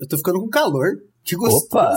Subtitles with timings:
[0.00, 0.90] Eu tô ficando com calor.
[1.24, 1.66] Que gostoso.
[1.66, 1.94] Opa.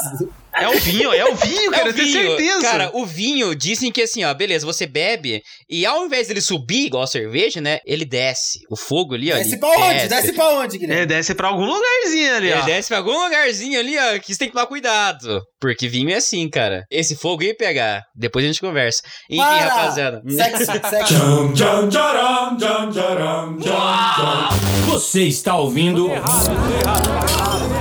[0.54, 2.62] É o vinho, é o vinho, cara, é eu tenho certeza.
[2.62, 6.88] Cara, o vinho, dizem que assim, ó, beleza, você bebe e ao invés dele subir
[6.88, 8.60] igual a cerveja, né, ele desce.
[8.70, 9.36] O fogo ali, ó.
[9.38, 9.94] Desce pra onde?
[9.94, 11.04] Desce, desce pra onde, Guilherme?
[11.04, 12.66] É, desce pra algum lugarzinho ali, ele ó.
[12.66, 15.42] desce pra algum lugarzinho ali, ó, que você tem que tomar cuidado.
[15.62, 16.84] Porque vinho é assim, cara.
[16.92, 18.04] Esse fogo ia pegar.
[18.14, 19.02] Depois a gente conversa.
[19.30, 19.74] Enfim, Para!
[19.74, 20.22] rapaziada.
[20.28, 21.14] Sexy, sexy.
[24.92, 26.10] Você está ouvindo...
[26.10, 27.81] Errado, errado.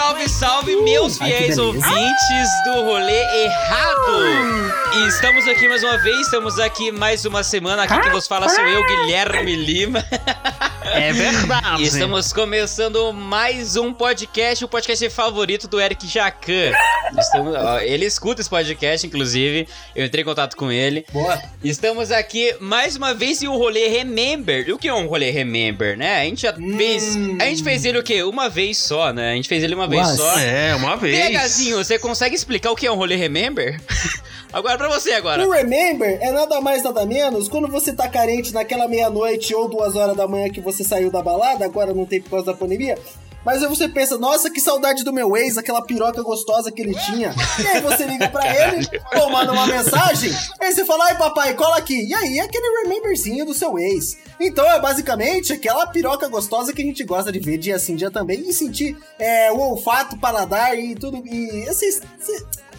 [0.00, 4.72] salve, salve, meus fiéis Ai, ouvintes do rolê errado!
[4.94, 7.82] E estamos aqui mais uma vez, estamos aqui mais uma semana.
[7.82, 10.02] Aqui quem vos fala sou eu, Guilherme Lima.
[10.82, 11.82] É verdade.
[11.82, 16.72] E estamos começando mais um podcast, o podcast favorito do Eric Jacan.
[17.18, 19.68] Estamos, ó, ele escuta esse podcast, inclusive.
[19.94, 21.04] Eu entrei em contato com ele.
[21.12, 21.40] Boa.
[21.62, 24.66] Estamos aqui mais uma vez em um rolê Remember.
[24.68, 26.20] E o que é um rolê Remember, né?
[26.20, 26.76] A gente já hum.
[26.76, 27.16] fez.
[27.40, 28.22] A gente fez ele o quê?
[28.22, 29.32] Uma vez só, né?
[29.32, 30.16] A gente fez ele uma vez Nossa.
[30.16, 30.38] só.
[30.38, 31.36] É, uma vez.
[31.36, 33.80] PHzinho, você consegue explicar o que é um rolê Remember?
[34.52, 35.46] agora pra você agora.
[35.46, 39.94] O Remember é nada mais, nada menos quando você tá carente naquela meia-noite ou duas
[39.94, 42.98] horas da manhã que você saiu da balada, agora não tem por causa da pandemia.
[43.44, 46.94] Mas aí você pensa, nossa, que saudade do meu ex, aquela piroca gostosa que ele
[46.94, 47.34] tinha.
[47.58, 51.54] E aí você liga pra ele, ou manda uma mensagem, aí você fala, ai papai,
[51.54, 52.06] cola aqui.
[52.06, 54.18] E aí é aquele rememberzinho do seu ex.
[54.38, 58.10] Então é basicamente aquela piroca gostosa que a gente gosta de ver dia sim, dia
[58.10, 61.22] também, e sentir é, o olfato, paladar e tudo.
[61.26, 62.02] E esses.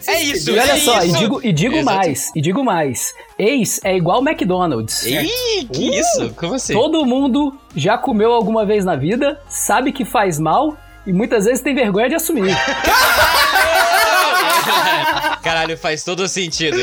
[0.08, 1.16] É isso, E olha é só, isso.
[1.16, 3.14] e digo, e digo mais, e digo mais.
[3.38, 5.04] Ex é igual McDonald's.
[5.04, 6.34] Ih, que uh, isso?
[6.36, 6.74] Como assim?
[6.74, 11.62] Todo mundo já comeu alguma vez na vida, sabe que faz mal e muitas vezes
[11.62, 12.56] tem vergonha de assumir.
[15.42, 16.78] Caralho, faz todo sentido.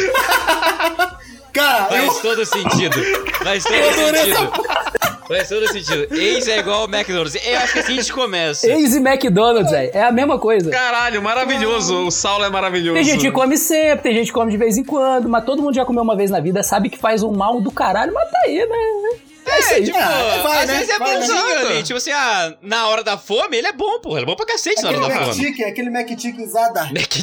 [1.52, 2.22] Cara, faz eu...
[2.22, 2.96] todo sentido.
[3.42, 4.97] Faz todo sentido.
[5.28, 6.14] Faz todo sentido.
[6.14, 7.34] Ex é igual ao McDonald's.
[7.46, 8.66] Eu acho que assim a gente começa.
[8.66, 9.90] Ex e McDonald's, velho.
[9.92, 10.70] É a mesma coisa.
[10.70, 12.06] Caralho, maravilhoso.
[12.06, 12.94] O Saulo é maravilhoso.
[12.94, 15.62] Tem gente que come sempre, tem gente que come de vez em quando, mas todo
[15.62, 18.30] mundo já comeu uma vez na vida, sabe que faz um mal do caralho, mas
[18.30, 19.18] tá aí, né?
[19.48, 20.74] É, é tipo, é, vai, às né?
[20.78, 21.56] vezes é vai, bonzinho né?
[21.56, 21.82] ali.
[21.82, 24.18] Tipo assim, ah, na hora da fome, ele é bom, porra.
[24.18, 25.44] Ele é bom pra cacete aquele na hora da fome.
[25.44, 26.84] Chicken, aquele Mac Chickenzada.
[26.84, 27.18] Mac.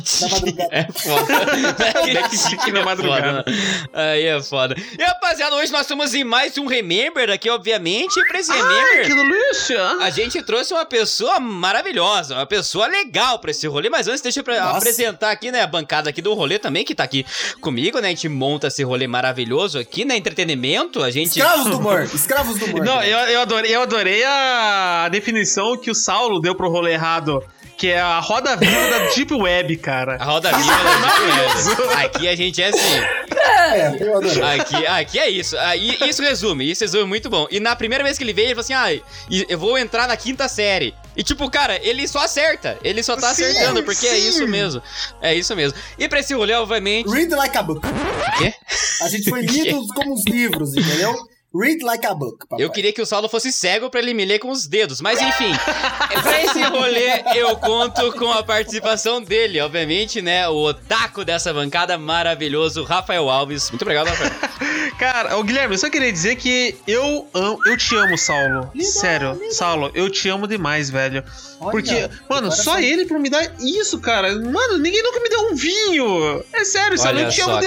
[0.71, 1.33] É foda.
[2.13, 3.45] Mac na madrugada.
[3.93, 4.75] Aí é foda.
[4.77, 8.19] E rapaziada, hoje nós estamos em mais um Remember aqui, obviamente.
[8.19, 9.05] E pra esse Remember.
[9.05, 9.81] que delícia!
[10.01, 13.89] A gente trouxe uma pessoa maravilhosa, uma pessoa legal pra esse rolê.
[13.89, 14.77] Mas antes, deixa eu Nossa.
[14.77, 17.25] apresentar aqui, né, a bancada aqui do rolê também, que tá aqui
[17.61, 18.07] comigo, né?
[18.07, 20.15] A gente monta esse rolê maravilhoso aqui, né?
[20.15, 21.03] Entretenimento.
[21.03, 21.27] A gente.
[21.27, 22.07] Escravos do humor.
[22.15, 22.83] Escravos do humor.
[22.83, 27.43] Não, eu, eu, adorei, eu adorei a definição que o Saulo deu pro rolê errado.
[27.77, 30.15] Que é a roda viva da Deep Web, cara.
[30.15, 32.05] A roda viva da Deep Web.
[32.05, 33.01] Aqui a gente é assim.
[33.29, 34.41] É, eu adorei.
[34.41, 35.57] Aqui, aqui é isso.
[35.57, 37.47] Aí, isso resume, isso resume muito bom.
[37.51, 40.15] E na primeira vez que ele veio, ele falou assim: ah, eu vou entrar na
[40.15, 40.95] quinta série.
[41.17, 42.77] E tipo, cara, ele só acerta.
[42.81, 44.15] Ele só tá sim, acertando, porque é sim.
[44.15, 44.81] é isso mesmo.
[45.21, 45.77] É isso mesmo.
[45.97, 47.09] E pra esse rolê, obviamente.
[47.09, 47.85] Read like a book.
[47.85, 48.53] O quê?
[49.01, 51.13] A gente foi lido como os livros, entendeu?
[51.57, 52.65] Read like a book, papai.
[52.65, 55.21] Eu queria que o Saulo fosse cego pra ele me ler com os dedos, mas
[55.21, 55.53] enfim.
[56.21, 60.47] pra esse rolê, eu conto com a participação dele, obviamente, né?
[60.49, 63.69] O otaku dessa bancada maravilhoso, Rafael Alves.
[63.69, 64.31] Muito obrigado, Rafael.
[64.99, 68.69] Cara, o Guilherme, eu só queria dizer que eu amo, eu te amo, Saulo.
[68.73, 69.53] Linda, Sério, linda.
[69.53, 71.23] Saulo, eu te amo demais, velho.
[71.59, 74.33] Olha, Porque, mano, só ele pra me dar isso, cara.
[74.35, 76.43] Mano, ninguém nunca me deu um vinho.
[76.53, 77.63] É sério, Saulo, eu te amo cara.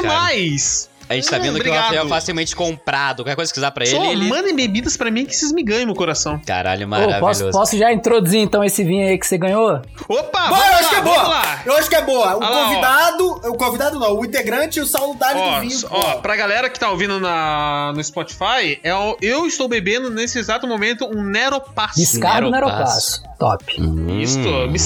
[1.08, 1.74] A gente tá hum, vendo obrigado.
[1.74, 3.22] que o Rafael é facilmente comprado.
[3.22, 3.96] Qualquer coisa que quiser pra ele.
[3.96, 4.28] Só ele...
[4.28, 6.40] mandem bebidas pra mim que vocês me ganhem meu coração.
[6.44, 7.20] Caralho, maravilhoso.
[7.20, 9.80] posso, posso, já introduzir então esse vinho aí que você ganhou?
[10.08, 10.48] Opa!
[10.48, 11.42] Boa, eu acho que é boa!
[11.64, 12.36] Eu acho que é boa.
[12.36, 13.26] O convidado.
[13.50, 15.88] o convidado não, o integrante e o Saulo Dali do vinho.
[15.90, 20.38] Ó, pra galera que tá ouvindo na, no Spotify, é o, eu estou bebendo nesse
[20.38, 21.98] exato momento um Neropasso.
[21.98, 23.22] Descargo Neropasso.
[23.38, 23.64] Top.
[23.80, 24.20] Hum.
[24.20, 24.38] Isso,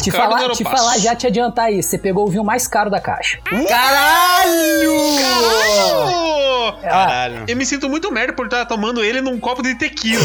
[0.02, 3.00] te falar, te falar, já te adiantar aí, você pegou o vinho mais caro da
[3.00, 3.38] caixa.
[3.66, 4.81] Caralho!
[7.22, 7.44] Caralho!
[7.46, 10.22] Eu me sinto muito merda por estar tomando ele num copo de tequila.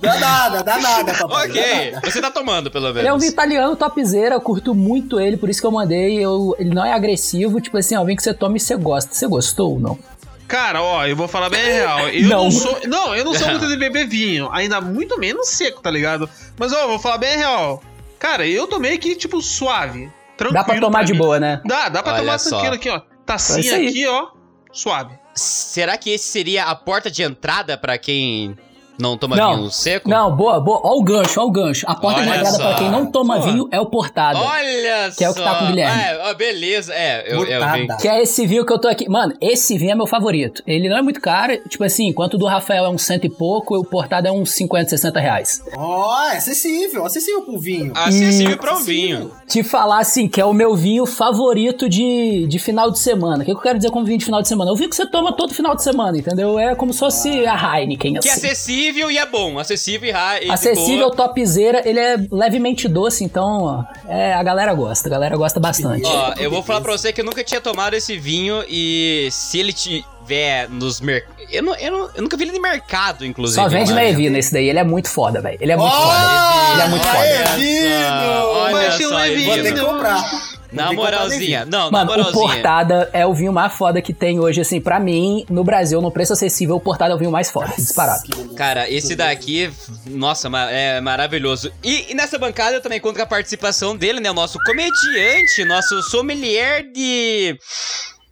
[0.00, 1.48] Dá nada, dá nada, papai.
[1.48, 2.10] Ok, nada.
[2.10, 2.98] você tá tomando, pelo menos.
[3.00, 6.18] Ele é um italiano topzera, eu curto muito ele, por isso que eu mandei.
[6.18, 9.14] Eu, ele não é agressivo, tipo assim, ó, vem que você toma e você gosta.
[9.14, 9.98] Você gostou ou não?
[10.46, 12.08] Cara, ó, eu vou falar bem real.
[12.10, 12.44] Eu Não.
[12.44, 12.78] não, sou.
[12.86, 14.48] Não, eu não sou muito de beber vinho.
[14.52, 16.28] Ainda muito menos seco, tá ligado?
[16.58, 17.82] Mas, ó, eu vou falar bem real.
[18.18, 20.10] Cara, eu tomei aqui, tipo, suave.
[20.36, 20.52] Tranquilo.
[20.52, 21.18] Dá pra tomar de mim.
[21.18, 21.60] boa, né?
[21.64, 22.50] Dá, dá pra Olha tomar só.
[22.50, 22.96] tranquilo aqui, ó.
[22.96, 23.88] É Tacinha aí.
[23.88, 24.28] aqui, ó.
[24.72, 25.14] Suave.
[25.34, 28.56] Será que esse seria a porta de entrada pra quem
[28.98, 29.56] não toma Não.
[29.56, 30.08] vinho seco?
[30.08, 30.80] Não, boa, boa.
[30.84, 31.84] Ó o gancho, ó o gancho.
[31.88, 32.58] A porta de entrada só.
[32.68, 33.42] pra quem não toma Pô.
[33.42, 34.38] vinho é o portada.
[34.38, 36.02] Olha Que é o que tá com o Guilherme.
[36.02, 36.94] É, ó, beleza.
[36.94, 37.86] É, eu, eu vi.
[38.00, 39.08] Que é esse vinho que eu tô aqui.
[39.08, 40.62] Mano, esse vinho é meu favorito.
[40.66, 41.56] Ele não é muito caro.
[41.68, 44.50] Tipo assim, enquanto o do Rafael é uns cento e pouco, o portada é uns
[44.52, 45.62] 50, 60 reais.
[45.76, 47.92] Ó, é acessível, acessível pro vinho.
[47.94, 49.30] Acessível E- pra um vinho.
[49.46, 53.42] Te falar assim, que é o meu vinho favorito de, de final de semana.
[53.42, 54.70] O que eu quero dizer com vinho de final de semana?
[54.70, 56.58] É o vinho que você toma todo final de semana, entendeu?
[56.58, 58.40] É como se fosse a Heineken, Que é assim.
[58.84, 59.58] Acessível e é bom.
[59.58, 61.16] Acessível e de Acessível, boa.
[61.16, 66.04] topzera, ele é levemente doce, então ó, é, a galera gosta, a galera gosta bastante.
[66.04, 69.58] Ó, eu vou falar pra você que eu nunca tinha tomado esse vinho e se
[69.58, 71.34] ele tiver nos mercados.
[71.50, 73.60] Eu, não, eu, não- eu nunca vi ele no mercado, inclusive.
[73.60, 74.04] Só vende na.
[74.04, 75.58] Evina esse daí, ele é muito foda, velho.
[75.60, 76.72] Ele é muito Ó, foda.
[76.72, 77.56] Ele é muito foda.
[77.56, 78.46] Vino!
[78.46, 79.86] Olha um só, levinho, Vou ter que Evino.
[79.86, 80.53] comprar.
[80.74, 81.64] Na moralzinha.
[81.64, 82.52] Não, na Mano, o moralzinha.
[82.54, 86.10] Portada é o vinho mais foda que tem hoje, assim, pra mim, no Brasil, no
[86.10, 88.22] preço acessível, o Portada é o vinho mais foda, disparado.
[88.54, 89.72] Cara, esse daqui,
[90.06, 91.72] nossa, é maravilhoso.
[91.82, 94.30] E, e nessa bancada eu também conto com a participação dele, né?
[94.30, 97.58] O nosso comediante, nosso sommelier de.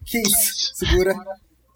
[0.07, 0.75] Que isso?
[0.75, 1.15] Segura.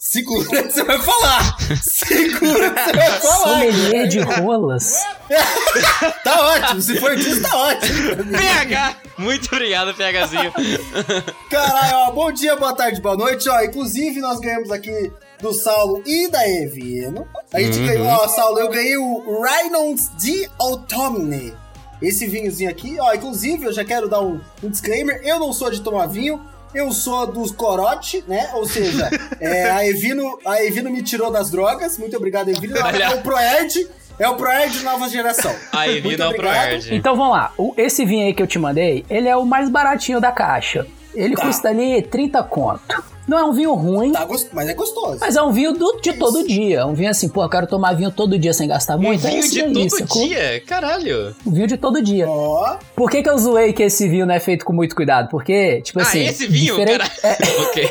[0.09, 1.57] Segura que você vai falar.
[1.83, 3.43] Segura que você vai falar.
[3.43, 5.03] Sommelier de rolas.
[6.23, 6.81] Tá ótimo.
[6.81, 8.25] Se for disso, tá ótimo.
[8.39, 8.97] PH!
[9.19, 10.53] Muito obrigado, PHzinho.
[11.51, 13.49] Caralho, ó, bom dia, boa tarde, boa noite.
[13.49, 17.27] Ó, inclusive, nós ganhamos aqui do Saulo e da Evino.
[17.53, 21.53] A gente ganhou, ó, Saulo, eu ganhei o Reynolds de Autumn.
[22.01, 25.71] Esse vinhozinho aqui, ó, inclusive, eu já quero dar um, um disclaimer: eu não sou
[25.71, 26.41] de tomar vinho.
[26.77, 28.51] Eu sou dos corote, né?
[28.55, 29.09] Ou seja,
[29.41, 31.97] é, a, Evino, a Evino me tirou das drogas.
[31.99, 32.75] Muito obrigado, Evino.
[32.85, 33.05] Olha.
[33.05, 33.89] É o Proerd.
[34.19, 35.55] É o Proerd nova geração.
[35.75, 36.35] Muito Vina é o.
[36.35, 36.95] Proerd.
[36.95, 37.53] Então vamos lá.
[37.57, 40.87] O- esse vinho aí que eu te mandei, ele é o mais baratinho da caixa.
[41.15, 41.47] Ele Tá.
[41.47, 43.03] custa ali 30 conto.
[43.27, 44.49] Não é um vinho ruim, Tá gost...
[44.53, 45.19] Mas é gostoso.
[45.21, 46.81] mas é um vinho do- de todo dia.
[46.81, 49.27] É Um vinho assim, pô, eu quero tomar vinho todo dia sem gastar Um muito.
[49.27, 50.23] é vinho esse de todo sacou?
[50.29, 50.63] dia?
[50.67, 51.35] Caralho.
[51.45, 52.29] Um vinho de todo dia.
[52.29, 55.29] Ó, Por que, que eu zoei que esse vinho não é feito com muito cuidado?
[55.29, 56.21] Porque, tipo assim.
[56.27, 56.75] ah, esse vinho?
[56.77, 57.37] diferente- Cara...
[57.69, 57.91] ok.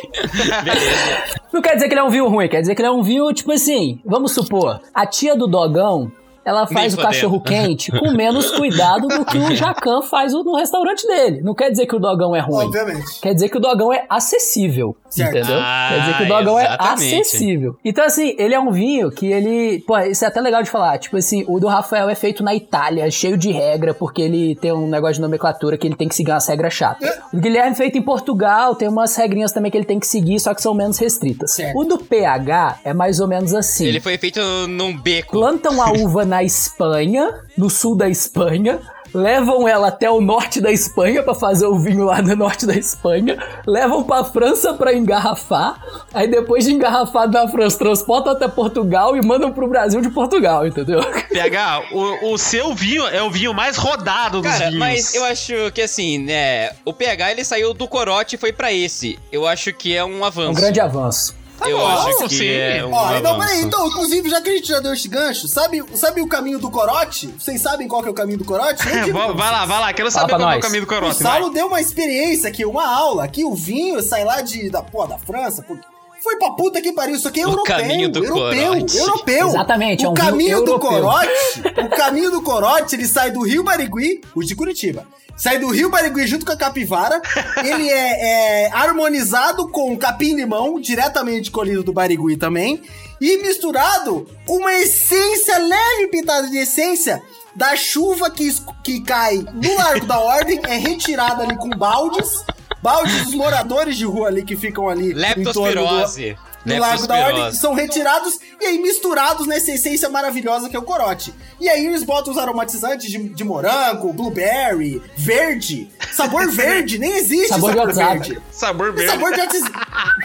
[0.63, 1.35] Beleza.
[1.51, 3.01] Não quer dizer que ele é um vinho ruim, quer dizer que ele é um
[3.03, 6.11] vinho, tipo assim, vamos supor, a tia do dogão,
[6.45, 11.07] ela faz o cachorro quente com menos cuidado do que o Jacan faz no restaurante
[11.07, 11.41] dele.
[11.41, 12.65] Não quer dizer que o dogão é ruim.
[12.67, 13.19] obviamente.
[13.21, 15.37] Quer dizer que o dogão é acessível, Certo.
[15.37, 15.57] entendeu?
[15.59, 17.15] Ah, Quer dizer que o dogão é exatamente.
[17.21, 17.75] acessível.
[17.83, 19.79] Então, assim, ele é um vinho que ele...
[19.87, 20.97] Pô, isso é até legal de falar.
[20.99, 24.71] Tipo assim, o do Rafael é feito na Itália, cheio de regra, porque ele tem
[24.71, 27.09] um negócio de nomenclatura que ele tem que seguir umas regras chatas.
[27.33, 30.39] O Guilherme é feito em Portugal, tem umas regrinhas também que ele tem que seguir,
[30.39, 31.53] só que são menos restritas.
[31.53, 31.77] Certo.
[31.77, 33.85] O do PH é mais ou menos assim.
[33.85, 35.31] Ele foi feito num beco.
[35.31, 38.79] Plantam a uva na Espanha, no sul da Espanha,
[39.13, 42.75] levam ela até o norte da Espanha pra fazer o vinho lá no norte da
[42.75, 45.81] Espanha, levam pra França pra engarrafar,
[46.13, 50.67] aí depois de engarrafado na França, transportam até Portugal e mandam pro Brasil de Portugal,
[50.67, 50.99] entendeu?
[51.31, 54.79] PH, o, o seu vinho é o vinho mais rodado dos Cara, vinhos.
[54.79, 56.71] mas eu acho que assim, né?
[56.83, 59.17] O PH ele saiu do corote e foi pra esse.
[59.31, 60.51] Eu acho que é um avanço.
[60.51, 61.33] Um grande avanço.
[61.61, 62.47] Eu bom, acho que sim.
[62.49, 65.47] é um Ó, então, peraí, então, inclusive, já que a gente já deu esse gancho,
[65.47, 67.27] sabe, sabe o caminho do corote?
[67.39, 68.85] Vocês sabem qual que é o caminho do corote?
[68.87, 69.93] Eu É, digo vai, lá, vai lá.
[69.93, 71.23] Quero Fala saber qual é o caminho do O corote.
[71.23, 71.33] vai.
[71.39, 75.05] Saulo deu uma experiência aqui, uma aula, que o vinho sai lá de, da, pô,
[75.07, 75.77] da França, pô,
[76.25, 78.97] foi pra puta que pariu, isso aqui é O europeu, caminho do europeu, corote.
[78.97, 79.47] europeu.
[79.49, 80.89] Exatamente, é o um vinho caminho do europeu.
[80.89, 85.05] corote, o caminho do corote, ele sai do Rio Barigui, o de Curitiba,
[85.37, 87.21] sai do Rio Barigui junto com a capivara,
[87.63, 92.81] ele é, é harmonizado com capim-limão, diretamente colhido do Barigui também,
[93.21, 97.21] e misturado com uma essência, leve pitada de essência,
[97.55, 98.49] da chuva que,
[98.83, 102.43] que cai no Largo da Ordem, é retirada ali com baldes,
[102.85, 106.37] baldes dos moradores de rua ali que ficam ali em torno do, Leptospirose.
[106.63, 107.57] no Largo da Ordem, Leptospirose.
[107.57, 111.33] são retirados e aí misturados nessa essência maravilhosa que é o corote.
[111.59, 115.89] E aí eles botam os aromatizantes de, de morango, blueberry, verde.
[116.11, 118.41] Sabor verde, nem existe Sabor sabor, de verde.
[118.51, 119.11] Sabor verde.
[119.11, 120.24] Sabor de.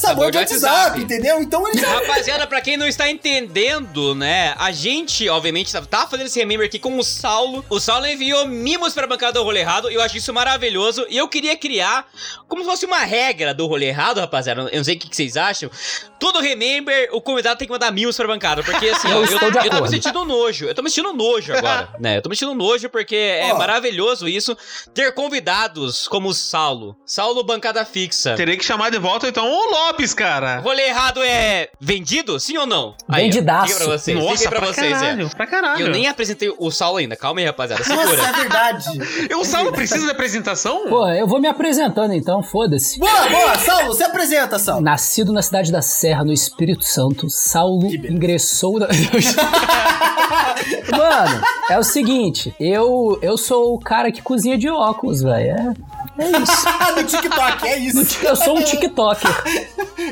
[0.00, 1.40] Sabor de WhatsApp, entendeu?
[1.42, 4.54] Então eles Rapaziada, pra quem não está entendendo, né?
[4.58, 7.64] A gente, obviamente, tá- tá fazendo esse remember aqui com o Saulo.
[7.68, 9.90] O Saulo enviou mimos pra bancada do rolê errado.
[9.90, 11.06] E eu acho isso maravilhoso.
[11.08, 12.06] E eu queria criar
[12.48, 14.62] como se fosse uma regra do rolê errado, rapaziada.
[14.72, 15.70] Eu não sei o que vocês acham.
[16.20, 18.62] Todo Remember, o convidado tem que mandar mil pra bancada.
[18.62, 20.66] Porque assim, Eu ó, eu, eu tô me sentindo nojo.
[20.66, 22.18] Eu tô me sentindo nojo agora, né?
[22.18, 24.56] Eu tô me sentindo nojo porque é maravilhoso isso.
[24.94, 26.96] Ter convidados como o Saulo.
[27.04, 28.34] Saulo bancada fixa.
[28.34, 30.58] Terei que chamar de volta então o Lopes, cara.
[30.58, 32.38] Rolê errado é vendido?
[32.38, 32.94] Sim ou não?
[33.08, 33.72] Aí, Vendidaço.
[33.72, 34.18] Fica pra vocês.
[34.18, 35.28] Nossa, fica pra, pra vocês, caralho, é.
[35.30, 35.86] pra caralho.
[35.86, 37.16] Eu nem apresentei o Saulo ainda.
[37.16, 37.82] Calma aí, rapaziada.
[37.82, 38.28] Nossa, Segura.
[38.28, 38.86] é verdade.
[39.30, 40.88] Eu, Saulo, precisa de apresentação?
[40.88, 42.98] Pô, eu vou me apresentando então, foda-se.
[42.98, 44.82] Boa, boa, Saulo, se apresenta, Saulo.
[44.82, 48.88] Nascido na cidade da Serra, no Espírito Santo, Saulo ingressou na...
[50.90, 51.40] Mano,
[51.70, 55.72] é o seguinte, eu, eu sou o cara que cozinha de óculos, velho.
[56.18, 56.66] É, é isso.
[56.96, 58.04] no TikTok, é No isso.
[58.06, 59.30] ti- Eu sou um TikToker.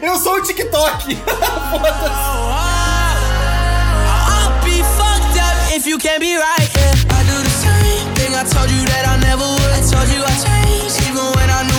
[0.01, 1.19] Eu sou o TikTok.
[4.23, 6.71] I'll be fucked up if you can't be right.
[6.77, 6.95] Yeah.
[7.11, 8.37] I do the same thing.
[8.37, 9.73] I told you that I never would.
[9.75, 11.78] I told you I changed, even when I knew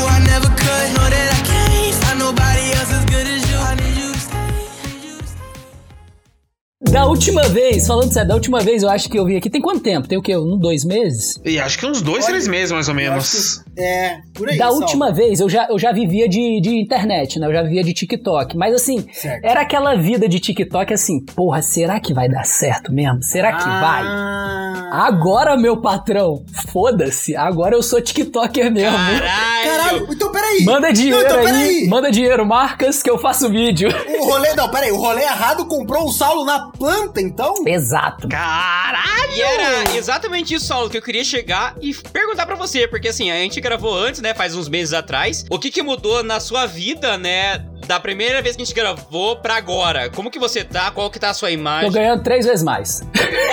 [6.91, 9.62] Da última vez, falando sério, da última vez eu acho que eu vi aqui, tem
[9.62, 10.08] quanto tempo?
[10.08, 10.36] Tem o quê?
[10.36, 11.36] Um, dois meses?
[11.46, 13.60] E acho que uns dois, três meses, mais ou menos.
[13.60, 14.58] que- É, por aí.
[14.58, 17.48] Da última vez, eu já, eu já vivia de, de internet, né?
[17.48, 18.58] Eu já vivia de TikTok.
[18.58, 19.46] Mas assim, Certo.
[19.46, 23.22] era aquela vida de TikTok assim, porra, será que vai dar certo mesmo?
[23.24, 24.03] Será que vai?
[24.03, 25.05] Ah.
[25.08, 28.98] Agora, meu patrão, foda-se, agora eu sou TikToker mesmo.
[28.98, 29.63] Caralho.
[29.63, 30.63] Caralho, então peraí.
[30.65, 31.88] Manda dinheiro Não, então, aí, peraí.
[31.88, 33.89] manda dinheiro, marcas que eu faço vídeo.
[34.19, 37.53] O rolê, não, peraí, o rolê errado comprou o Saulo na planta, então?
[37.67, 38.27] Exato.
[38.27, 39.33] Caralho!
[39.36, 43.29] E era exatamente isso, Saulo, que eu queria chegar e perguntar pra você, porque assim,
[43.29, 45.45] a gente gravou antes, né, faz uns meses atrás.
[45.50, 49.38] O que que mudou na sua vida, né, da primeira vez que a gente gravou
[49.38, 50.12] pra agora?
[50.12, 50.91] Como que você tá?
[50.91, 51.91] Qual que tá a sua Tô imagem?
[51.91, 53.01] ganhando três vezes mais.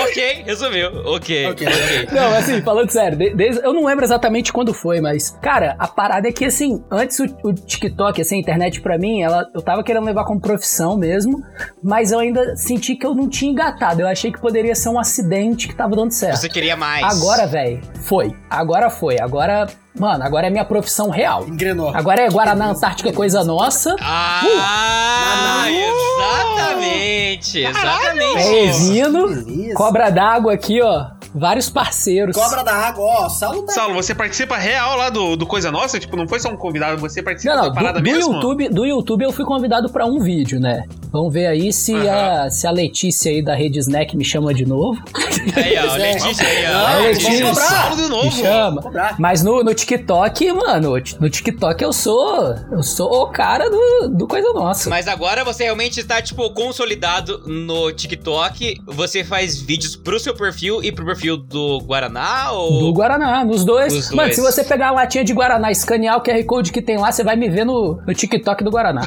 [0.03, 0.89] ok, resumiu.
[1.07, 1.67] Ok, Ok.
[1.67, 2.09] ok.
[2.13, 5.89] Não, assim, falando sério, de- desde- eu não lembro exatamente quando foi, mas, cara, a
[5.89, 9.63] parada é que, assim, antes o, o TikTok, assim, a internet pra mim, ela, eu
[9.63, 11.43] tava querendo levar como profissão mesmo,
[11.83, 14.03] mas eu ainda senti que eu não tinha engatado.
[14.03, 16.37] Eu achei que poderia ser um acidente que tava dando certo.
[16.37, 17.03] Você queria mais.
[17.17, 18.37] Agora, velho, foi.
[18.51, 19.19] Agora foi.
[19.19, 19.67] Agora,
[19.99, 21.47] mano, agora é minha profissão real.
[21.47, 21.91] Engrenou.
[21.95, 23.95] Agora é Guaraná Antártica coisa nossa.
[24.01, 28.65] Ah, exatamente, exatamente É.
[28.67, 29.75] Evino, Beleza.
[29.75, 31.07] cobra d'água aqui, ó.
[31.39, 32.35] Vários parceiros.
[32.35, 33.73] Cobra da água, ó, Saulo tá...
[33.73, 35.99] Saulo, você participa real lá do, do Coisa Nossa?
[36.01, 38.33] Tipo, não foi só um convidado, você participa Não, da não, parada do, do mesmo?
[38.33, 40.85] YouTube, do YouTube eu fui convidado pra um vídeo, né?
[41.13, 44.65] Vamos ver aí se, a, se a Letícia aí da Rede Snack me chama de
[44.65, 44.99] novo.
[45.55, 46.15] Aí, ó, é.
[46.15, 46.89] Letícia aí, ó.
[46.95, 47.45] Não, Letícia.
[47.45, 47.83] vamos cobrar.
[47.83, 48.83] Saulo de Me chama.
[49.19, 52.57] Mas no, no TikTok, mano, no TikTok eu sou.
[52.73, 54.91] Eu sou o cara do, do Coisa Nossa.
[54.91, 58.81] Mas agora você realmente está, tipo, consolidado no TikTok.
[58.85, 62.51] Você faz vídeos pro seu perfil e pro perfil do Guaraná?
[62.51, 62.81] Ou...
[62.81, 63.93] Do Guaraná, nos dois.
[63.93, 64.35] Os Mano, dois.
[64.35, 67.23] se você pegar a latinha de Guaraná, escanear o QR Code que tem lá, você
[67.23, 69.03] vai me ver no, no TikTok do Guaraná.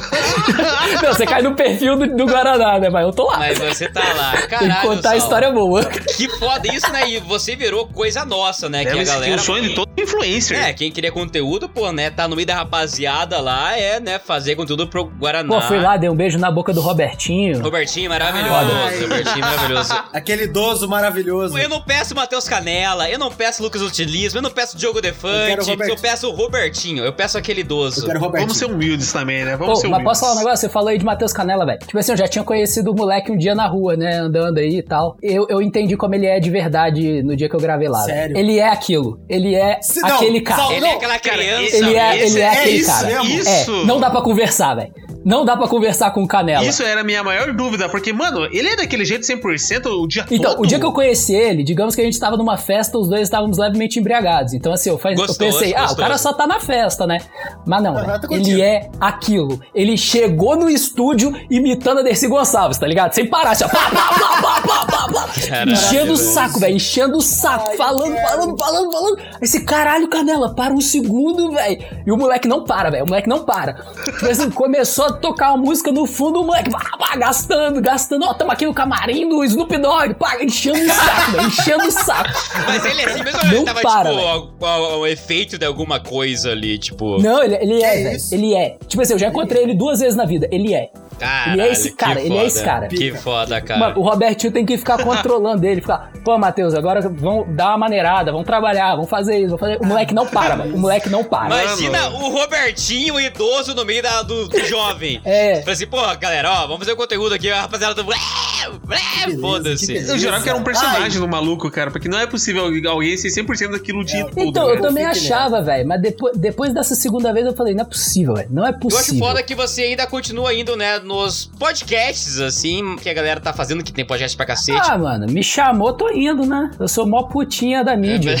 [1.02, 2.88] Não, você cai no perfil do, do Guaraná, né?
[2.88, 3.38] Mas eu tô lá.
[3.38, 4.32] Mas você tá lá.
[4.32, 5.84] Tem que Caralho, contar a história boa.
[6.16, 7.10] Que foda isso, né?
[7.10, 8.82] E você virou coisa nossa, né?
[8.84, 9.36] Deve que a galera.
[9.36, 10.58] o sonho de todo influencer.
[10.58, 12.10] É, quem queria conteúdo, pô, né?
[12.10, 14.18] Tá no meio da rapaziada lá, é, né?
[14.18, 15.54] Fazer conteúdo pro Guaraná.
[15.54, 17.62] Pô, fui lá, dei um beijo na boca do Robertinho.
[17.62, 18.70] Robertinho maravilhoso.
[18.72, 19.00] Ai.
[19.00, 19.94] Robertinho maravilhoso.
[20.12, 21.58] Aquele idoso maravilhoso.
[21.58, 25.02] Eu não peço Matheus Canela, eu não peço Lucas Utilismo, eu não peço Diogo Eu
[25.02, 26.00] Defante, eu, Robertinho.
[26.00, 28.10] peço o Robertinho, eu peço aquele idoso.
[28.10, 28.20] Eu.
[28.20, 29.56] Vamos ser humildes também, né?
[29.56, 30.04] Pô, Vamos ser mas humildes.
[30.04, 30.58] posso falar um negócio?
[30.60, 31.78] Você falou aí de Matheus Canela, velho.
[31.80, 34.16] Tipo assim, eu já tinha conhecido o moleque um dia na rua, né?
[34.18, 35.16] Andando aí e tal.
[35.22, 38.00] Eu, eu entendi como ele é de verdade no dia que eu gravei lá.
[38.00, 38.36] Sério?
[38.36, 39.20] Ele é aquilo.
[39.28, 40.59] Ele é Se- não, aquele cara.
[40.68, 41.76] Ele é Não, aquela cara, criança.
[41.76, 43.06] Ele é, ele é, é aquele isso cara.
[43.06, 43.24] mesmo?
[43.24, 43.48] Isso.
[43.70, 44.92] É, não dá pra conversar, velho.
[45.30, 46.64] Não dá pra conversar com o Canela.
[46.64, 50.24] Isso era a minha maior dúvida, porque, mano, ele é daquele jeito 100% o dia
[50.28, 50.64] Então, todo.
[50.64, 53.22] o dia que eu conheci ele, digamos que a gente tava numa festa, os dois
[53.22, 54.52] estávamos levemente embriagados.
[54.54, 56.00] Então, assim, eu, faz, eu Gostoso, pensei, ah, o gostoso.
[56.00, 57.18] cara só tá na festa, né?
[57.64, 58.48] Mas não, velho, tô contigo.
[58.48, 59.60] ele é aquilo.
[59.72, 63.12] Ele chegou no estúdio imitando a Dercy Gonçalves, tá ligado?
[63.12, 65.28] Sem parar, assim, ó, pá, pá, pá, pá, pá, pá, pá.
[65.48, 69.18] Caralho, enchendo o saco, velho, enchendo o saco, Ai, falando, falando, falando, falando.
[69.40, 71.84] Esse caralho, Canela, para um segundo, velho.
[72.04, 73.74] E o moleque não para, velho, o moleque não para.
[74.04, 78.24] Tipo assim, começou a tocar uma música no fundo, o moleque, pá, pá, gastando, gastando.
[78.24, 82.30] Ó, tamo aqui no camarim do Snoop Dogg, pá, enchendo o saco, enchendo o saco.
[82.66, 84.66] Mas ele é assim mesmo ou ele Não tava, para, tipo,
[84.98, 87.20] o, efeito de alguma coisa ali, tipo.
[87.20, 88.16] Não, ele, ele é, velho.
[88.16, 88.34] isso?
[88.34, 88.76] Ele é.
[88.86, 90.48] Tipo assim, eu já encontrei ele duas vezes na vida.
[90.50, 90.90] Ele é.
[91.20, 92.70] Caralho, ele é esse cara, ele é esse foda.
[92.70, 92.88] cara.
[92.88, 93.78] Que foda, cara.
[93.80, 97.78] Mano, o Robertinho tem que ficar controlando ele, ficar, pô, Matheus, agora vamos dar uma
[97.78, 99.78] maneirada, vamos trabalhar, vamos fazer isso, vamos fazer.
[99.80, 100.74] O moleque não para, velho.
[100.74, 101.62] O moleque não para.
[101.62, 105.20] Imagina o Robertinho, o idoso, no meio da, do, do jovem.
[105.24, 105.60] É.
[105.60, 108.10] Fala assim, pô, galera, ó, vamos fazer o conteúdo aqui, a rapaziada do.
[108.90, 109.94] é, foda-se.
[109.94, 111.18] Eu jurava que era um personagem Ai.
[111.18, 114.40] no maluco, cara, porque não é possível alguém ser 100% daquilo o dia todo.
[114.40, 114.74] Então, né?
[114.74, 115.86] eu também Fique achava, velho.
[115.86, 118.48] Mas depois, depois dessa segunda vez eu falei, não é possível, velho.
[118.50, 119.26] Não é Eu acho possível.
[119.26, 123.82] foda que você ainda continua indo, né, nos podcasts, assim, que a galera tá fazendo,
[123.84, 124.80] que tem podcast pra cacete.
[124.82, 126.70] Ah, mano, me chamou, tô indo, né?
[126.78, 128.36] Eu sou mó putinha da mídia.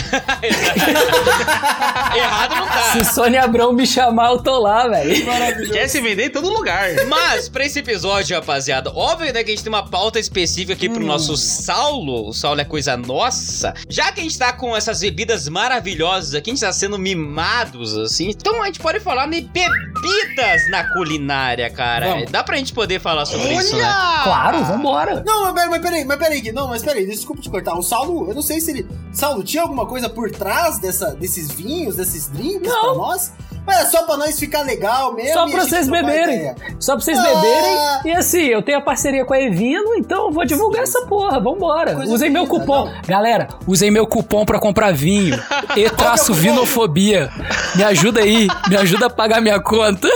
[2.16, 2.92] Errado não tá.
[2.92, 5.70] Se Sônia Abrão me chamar, eu tô lá, velho.
[5.70, 6.88] Quer se vender em todo lugar.
[7.08, 10.88] Mas, pra esse episódio, rapaziada, óbvio, né, que a gente tem uma pauta específica aqui
[10.88, 12.28] pro nosso Saulo.
[12.28, 13.74] O Saulo é coisa nossa.
[13.88, 17.96] Já que a gente tá com essas bebidas maravilhosas aqui, a gente tá sendo mimados,
[17.96, 18.30] assim.
[18.30, 22.08] Então a gente pode falar de bebidas na culinária, cara.
[22.10, 22.30] Vamos.
[22.30, 23.82] Dá pra gente poder falar sobre isso, né?
[24.24, 25.22] Claro, vambora.
[25.26, 27.74] Não, mas, peraí, mas peraí, mas peraí, não, mas peraí, desculpa te cortar.
[27.74, 28.86] O Saulo, eu não sei se ele.
[29.12, 32.80] Saulo, tinha alguma coisa por trás dessa, desses vinhos, desses drinks Não.
[32.80, 33.32] pra nós?
[33.66, 35.32] Mas é só pra nós ficar legal mesmo.
[35.32, 36.54] Só pra vocês beberem.
[36.78, 37.22] Só pra vocês Ah.
[37.22, 37.78] beberem.
[38.06, 41.38] E assim, eu tenho a parceria com a Evino, então eu vou divulgar essa porra.
[41.40, 41.94] Vambora.
[41.94, 42.86] Coisa Usem meu cupom.
[42.86, 42.92] não.
[43.06, 45.40] Galera, usem meu cupom pra comprar vinho.
[45.76, 46.40] E traço cupom?
[46.40, 47.30] vinofobia.
[47.76, 48.48] Me ajuda aí.
[48.68, 50.08] Me ajuda a pagar minha conta.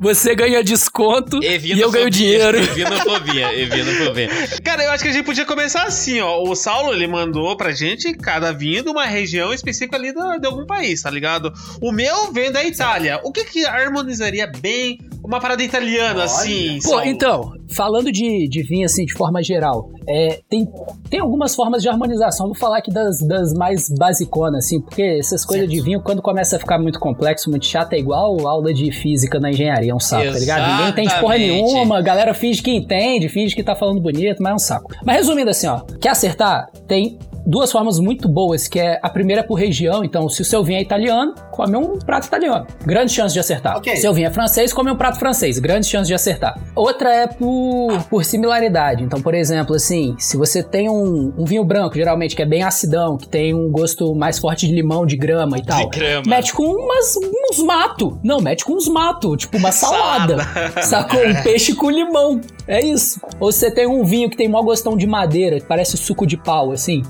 [0.00, 2.58] Você ganha desconto e eu ganho dinheiro.
[2.74, 4.28] Evinofobia, evinofobia.
[4.62, 6.42] Cara, eu acho que a gente podia começar assim, ó.
[6.42, 10.46] O Saulo, ele mandou pra gente cada vinho de uma região específica ali do- de
[10.46, 11.52] algum país, tá ligado?
[11.80, 13.20] O meu vem da Itália.
[13.24, 16.24] O que que harmonizaria bem uma parada italiana, Olha.
[16.24, 17.06] assim, Pô, Saulo?
[17.06, 20.68] então, falando de, de vinho, assim, de forma geral, é, tem,
[21.08, 22.46] tem algumas formas de harmonização.
[22.48, 26.56] Vou falar aqui das, das mais basiconas, assim, porque essas coisas de vinho, quando começa
[26.56, 30.00] a ficar muito complexo, muito chato, é igual aula de física na engenharia, é um
[30.00, 30.70] saco, tá ligado?
[30.70, 31.72] Ninguém entende porra Exatamente.
[31.72, 34.92] nenhuma, a galera finge que entende, finge que tá falando bonito, mas é um saco.
[35.04, 36.68] Mas resumindo assim, ó, quer acertar?
[36.86, 40.44] Tem duas formas muito boas, que é a primeira é por região, então se o
[40.44, 42.66] seu vinho é italiano, come um prato italiano.
[42.84, 43.76] Grande chance de acertar.
[43.76, 43.96] Ok.
[43.96, 45.58] Se o vinho é francês, come um prato francês.
[45.58, 46.58] Grande chance de acertar.
[46.74, 49.02] Outra é por, por similaridade.
[49.02, 52.62] Então, por exemplo, assim, se você tem um, um vinho branco, geralmente, que é bem
[52.62, 55.88] acidão, que tem um gosto mais forte de limão, de grama e tal.
[55.88, 56.22] grama.
[56.26, 58.18] Mete com umas, uns mato.
[58.22, 59.36] Não, mete com uns mato.
[59.36, 60.38] Tipo uma salada.
[60.82, 61.20] Sacou?
[61.20, 62.40] Um peixe com limão.
[62.66, 63.20] É isso.
[63.38, 66.36] Ou você tem um vinho que tem mó gostão de madeira, que parece suco de
[66.36, 67.02] pau, assim.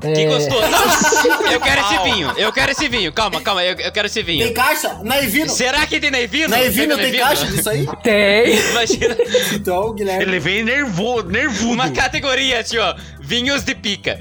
[0.00, 0.60] Que gostoso.
[0.70, 3.12] Não, eu quero esse vinho, eu quero esse vinho.
[3.12, 4.44] Calma, calma, eu, eu quero esse vinho.
[4.44, 4.98] Tem caixa?
[5.02, 5.48] Na Evino?
[5.50, 6.48] Será que tem na Evino?
[6.48, 7.88] Na Evino Tem tem caixa disso aí?
[8.02, 8.58] Tem.
[8.70, 9.16] Imagina,
[9.52, 10.22] Então, Guilherme.
[10.24, 11.72] Ele vem nervo, nervudo.
[11.72, 12.82] uma categoria, tio,
[13.24, 14.20] vinhos de pica.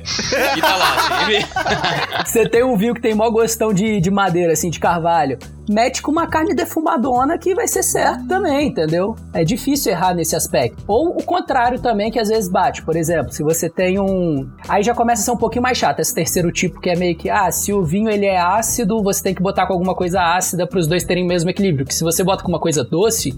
[0.58, 0.96] E tá lá.
[0.96, 2.24] assim.
[2.26, 5.38] Você tem um vinho que tem mó gostão de, de madeira, assim, de carvalho.
[5.70, 9.16] Mete com uma carne defumadona que vai ser certo também, entendeu?
[9.34, 10.84] É difícil errar nesse aspecto.
[10.88, 12.84] Ou o contrário também, que às vezes bate.
[12.84, 14.50] Por exemplo, se você tem um.
[14.68, 17.16] Aí já começa a ser um pouquinho mais chato, esse terceiro tipo, que é meio
[17.16, 20.22] que, ah, se o vinho ele é ácido, você tem que botar com alguma coisa
[20.22, 21.86] ácida para os dois terem o mesmo equilíbrio.
[21.86, 23.34] Que se você bota com uma coisa doce,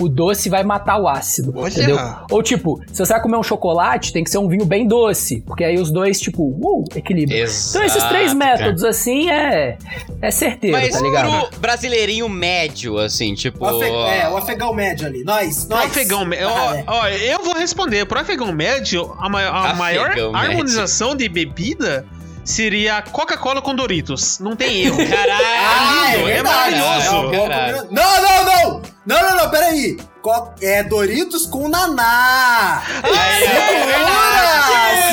[0.00, 1.52] o doce vai matar o ácido.
[1.56, 1.72] Olha.
[1.72, 1.98] Entendeu?
[2.30, 5.03] Ou tipo, se você vai comer um chocolate, tem que ser um vinho bem doce.
[5.46, 7.36] Porque aí os dois, tipo, uh, equilíbrio.
[7.38, 9.76] Então esses três Exato, métodos, assim, é,
[10.22, 11.48] é certeiro, Mas tá ligado?
[11.50, 13.64] pro brasileirinho médio, assim, tipo.
[13.64, 15.24] O afe- É, o afegão médio ali.
[15.24, 15.86] Nós, nós.
[15.86, 16.48] afegão médio.
[16.48, 16.84] Ah, Ó, é.
[16.86, 18.04] ó, eu vou responder.
[18.06, 20.36] Pro afegão médio, a, ma- a Afegão maior médio.
[20.36, 22.06] harmonização de bebida
[22.44, 24.38] seria Coca-Cola com Doritos.
[24.38, 24.96] Não tem erro.
[25.08, 25.44] Caralho!
[25.46, 26.76] Ah, é lindo, é verdade.
[26.76, 27.34] maravilhoso.
[27.34, 28.82] É Não, não, não!
[29.06, 29.98] Não, não, não, peraí.
[30.22, 32.82] Co- É Doritos com Naná.
[33.02, 34.62] Segura!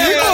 [0.06, 0.32] Segura,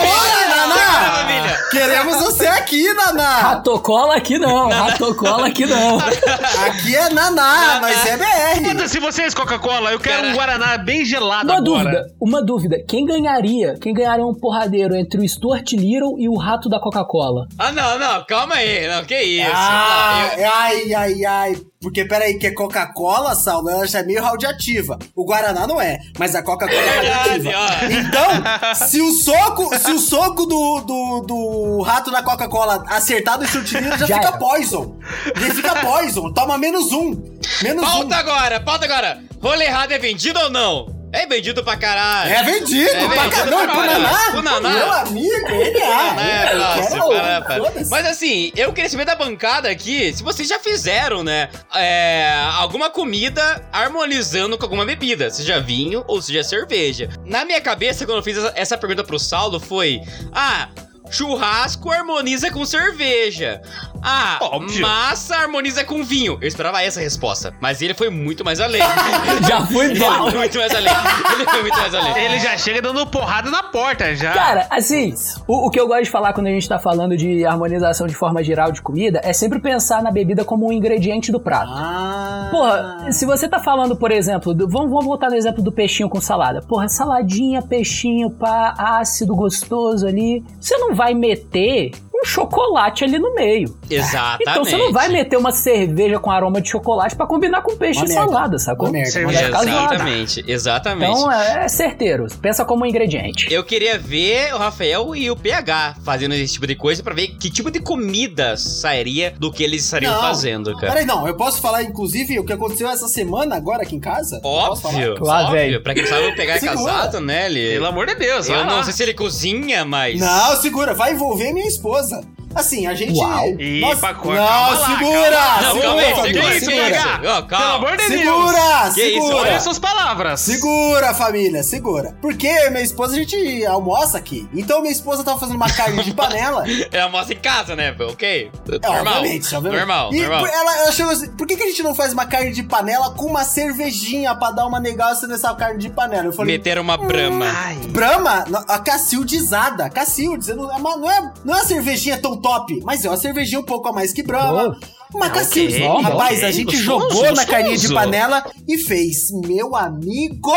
[1.01, 1.57] Naná!
[1.71, 3.38] Queremos você aqui, Naná!
[3.39, 5.97] Ratocola aqui não, ratocola aqui não.
[5.99, 8.67] Aqui é Naná, nós é BR.
[8.67, 9.91] Foda-se vocês, Coca-Cola.
[9.91, 10.27] Eu quero Cara.
[10.29, 11.83] um Guaraná bem gelado Uma agora.
[11.83, 12.77] dúvida, uma dúvida.
[12.88, 13.75] Quem ganharia?
[13.81, 17.47] Quem ganharia um porradeiro entre o Stuart Little e o rato da Coca-Cola?
[17.60, 18.88] Ah, não, não, calma aí.
[18.88, 19.51] Não, que isso?
[19.53, 21.55] Ah, Não, eu- ai, ai, ai.
[21.79, 24.97] Porque, peraí, que é Coca-Cola, Saulo, ela já é meio radioativa.
[25.15, 27.93] O Guaraná não é, mas a Coca-Cola é Verdade, radioativa.
[27.93, 33.45] Então, se o soco, se o soco do, do, do rato da Coca-Cola acertar do
[33.45, 34.37] chutilino, já, Já fica era.
[34.37, 34.97] poison.
[35.35, 36.33] Já fica poison.
[36.33, 37.15] Toma menos um.
[37.61, 38.19] Menos Pauta um.
[38.19, 39.23] agora, pauta agora.
[39.39, 40.96] Rolê errado é vendido ou não?
[41.13, 42.29] É vendido pra caralho.
[42.31, 43.67] É vendido, É pra caralho.
[43.71, 44.31] Naná?
[44.31, 44.69] Pro Naná.
[44.69, 45.87] Meu amigo, ele é.
[45.87, 47.07] Não, é fácil,
[47.43, 47.57] para.
[47.63, 47.89] foda-se.
[47.89, 51.49] Mas assim, eu queria saber da bancada aqui se vocês já fizeram, né?
[51.73, 57.09] é, alguma comida harmonizando com alguma bebida, seja vinho ou seja cerveja.
[57.25, 60.01] Na minha cabeça, quando eu fiz essa, essa pergunta pro Saulo, foi:
[60.33, 60.67] Ah.
[61.09, 63.61] Churrasco harmoniza com cerveja.
[64.09, 64.81] Ah, Óbvio.
[64.81, 66.37] massa harmoniza com vinho.
[66.41, 67.53] Eu esperava essa resposta.
[67.59, 68.81] Mas ele foi muito mais além.
[69.47, 70.29] Já ele mal.
[70.29, 70.93] foi muito mais além.
[71.33, 72.17] Ele foi muito mais além.
[72.23, 74.31] Ele já chega dando porrada na porta, já.
[74.33, 75.13] Cara, assim,
[75.47, 78.15] o, o que eu gosto de falar quando a gente tá falando de harmonização de
[78.15, 81.71] forma geral de comida é sempre pensar na bebida como um ingrediente do prato.
[81.73, 82.47] Ah.
[82.51, 86.09] Porra, se você tá falando, por exemplo, do- vamos, vamos voltar no exemplo do peixinho
[86.09, 86.61] com salada.
[86.61, 90.43] Porra, saladinha, peixinho, pá, ácido, gostoso ali.
[90.59, 91.91] Você não vai meter
[92.21, 93.77] um chocolate ali no meio.
[93.89, 94.49] Exatamente.
[94.49, 98.03] Então você não vai meter uma cerveja com aroma de chocolate pra combinar com peixe
[98.03, 98.89] e salada, sacou?
[98.89, 99.06] Uma.
[99.06, 99.47] Cerveja.
[99.47, 101.12] Exatamente, exatamente.
[101.19, 102.25] Então é, é certeiro.
[102.41, 103.51] Pensa como um ingrediente.
[103.53, 107.27] Eu queria ver o Rafael e o PH fazendo esse tipo de coisa pra ver
[107.39, 110.21] que tipo de comida sairia do que eles estariam Não.
[110.21, 110.93] fazendo, cara.
[110.93, 114.38] Peraí, não, eu posso falar, inclusive, o que aconteceu essa semana agora aqui em casa?
[114.38, 114.95] Eu posso falar?
[114.95, 115.60] Óbvio, Claro, óbvio.
[115.60, 115.82] velho.
[115.84, 117.45] Pra quem sabe, o PH é casado, né?
[117.47, 117.73] Ele...
[117.73, 118.84] Pelo amor de Deus, Eu não lá.
[118.84, 120.19] sei se ele cozinha, mas...
[120.19, 122.06] Não, segura, vai envolver minha esposa.
[122.07, 122.46] さい。
[122.55, 123.17] Assim, a gente.
[123.19, 123.47] Uau.
[123.60, 125.13] Ih, Nós- Paco, Não, calma lá, segura!
[125.13, 125.62] calma lá.
[125.62, 127.43] Não, segura, calma aí, segura, isso, segura.
[127.47, 128.10] Pelo amor de Deus.
[128.19, 129.36] Segura, Que isso, segura.
[129.38, 130.39] Olha suas palavras.
[130.39, 132.17] Segura, família, segura.
[132.21, 134.47] Porque minha esposa, a gente almoça aqui.
[134.53, 136.63] Então minha esposa tava fazendo uma carne de panela.
[136.91, 137.95] É almoço em casa, né?
[137.99, 138.49] Ok?
[138.81, 139.15] É, Normal.
[139.17, 139.79] obviamente, obviamente.
[139.79, 140.47] Normal, e normal.
[140.47, 143.12] Ela, ela chegou assim, por que, que a gente não faz uma carne de panela
[143.12, 146.25] com uma cervejinha pra dar uma negócio nessa carne de panela?
[146.25, 147.45] Eu falei, Meteram uma brama.
[147.89, 149.89] Brahma, no- a Cacildizada.
[149.89, 153.17] Cacildes, não, é uma- não, é, não é uma cervejinha tão top, mas é uma
[153.17, 154.77] cervejinha um pouco a mais que Brahma.
[155.13, 155.81] Uma Cacildes.
[155.81, 157.47] ok, Rapaz, a gente gostoso, jogou na gostoso.
[157.47, 159.29] carninha de panela e fez.
[159.45, 160.51] Meu amigo!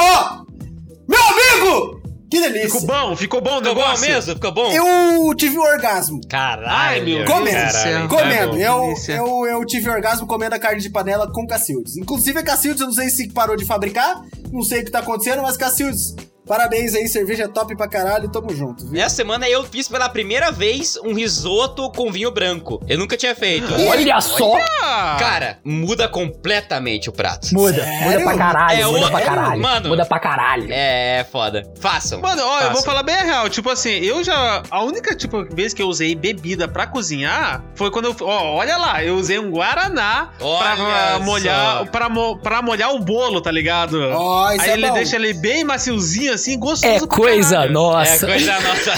[1.09, 2.01] Meu amigo!
[2.31, 2.81] Que delícia!
[2.81, 4.09] Ficou bom, ficou bom o negócio.
[4.09, 4.35] mesmo?
[4.35, 4.71] Ficou bom?
[4.71, 6.21] Eu tive um orgasmo.
[6.29, 7.05] Caralho.
[7.19, 7.73] Meu Comendo.
[7.73, 8.09] Caralho.
[8.09, 11.97] Comendo, Tá eu, eu, eu tive orgasmo comendo a carne de panela com Cacildes.
[11.97, 14.21] Inclusive a Cacildes, eu não sei se parou de fabricar,
[14.53, 16.15] não sei o que tá acontecendo, mas Cacildes,
[16.55, 18.93] parabéns aí, cerveja top pra caralho, tamo junto, viu?
[18.95, 22.85] Nessa semana eu fiz pela primeira vez um risoto com vinho branco.
[22.89, 23.73] Eu nunca tinha feito.
[23.89, 24.57] Olha só!
[24.83, 27.49] Ah, Cara, muda completamente o prato.
[27.55, 28.03] Muda, Sério?
[28.11, 29.61] muda pra caralho, É muda outro- pra caralho.
[29.63, 29.89] Mano.
[29.91, 30.67] Muda pra caralho.
[30.71, 31.63] É, foda.
[31.81, 32.21] Façam.
[32.21, 33.49] Mano, ó, eu vou falar bem a real.
[33.49, 34.63] Tipo assim, eu já.
[34.71, 38.17] A única tipo, vez que eu usei bebida pra cozinhar foi quando eu.
[38.23, 41.79] Ó, olha lá, eu usei um Guaraná pra Olha ah, molhar.
[41.79, 41.85] só.
[41.87, 44.01] Pra, mo- pra molhar o bolo, tá ligado?
[44.13, 44.95] Ó, isso Aí é ele bom.
[44.95, 47.05] deixa ele bem maciozinho, assim, gostoso.
[47.05, 47.71] É coisa caralho.
[47.71, 48.27] É nossa.
[48.27, 48.93] coisa nossa.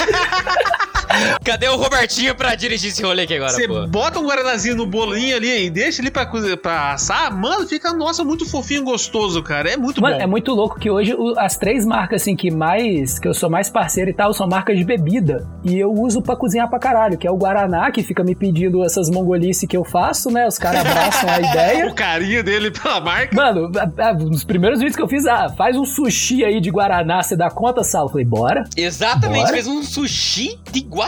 [1.43, 5.35] Cadê o Robertinho pra dirigir esse rolê aqui agora, Você bota um guaranazinho no bolinho
[5.35, 6.25] ali e deixa ele pra,
[6.61, 9.69] pra assar, mano, fica, nossa, muito fofinho e gostoso, cara.
[9.71, 10.21] É muito Mano, bom.
[10.21, 13.49] é muito louco que hoje o- as três marcas assim que mais que eu sou
[13.49, 17.17] mais parceiro e tal são marcas de bebida e eu uso pra cozinhar pra caralho,
[17.17, 20.47] que é o Guaraná que fica me pedindo essas mongolices que eu faço, né?
[20.47, 21.83] Os caras abraçam a ideia.
[21.93, 23.35] O carinho dele pela marca.
[23.35, 26.69] Mano, a- a- nos primeiros vídeos que eu fiz, ah, faz um sushi aí de
[26.71, 28.05] Guaraná, você dá conta, Sal?
[28.05, 28.63] Eu falei, bora.
[28.75, 29.53] Exatamente, Bora.
[29.53, 31.02] fez um sushi de Guaraná,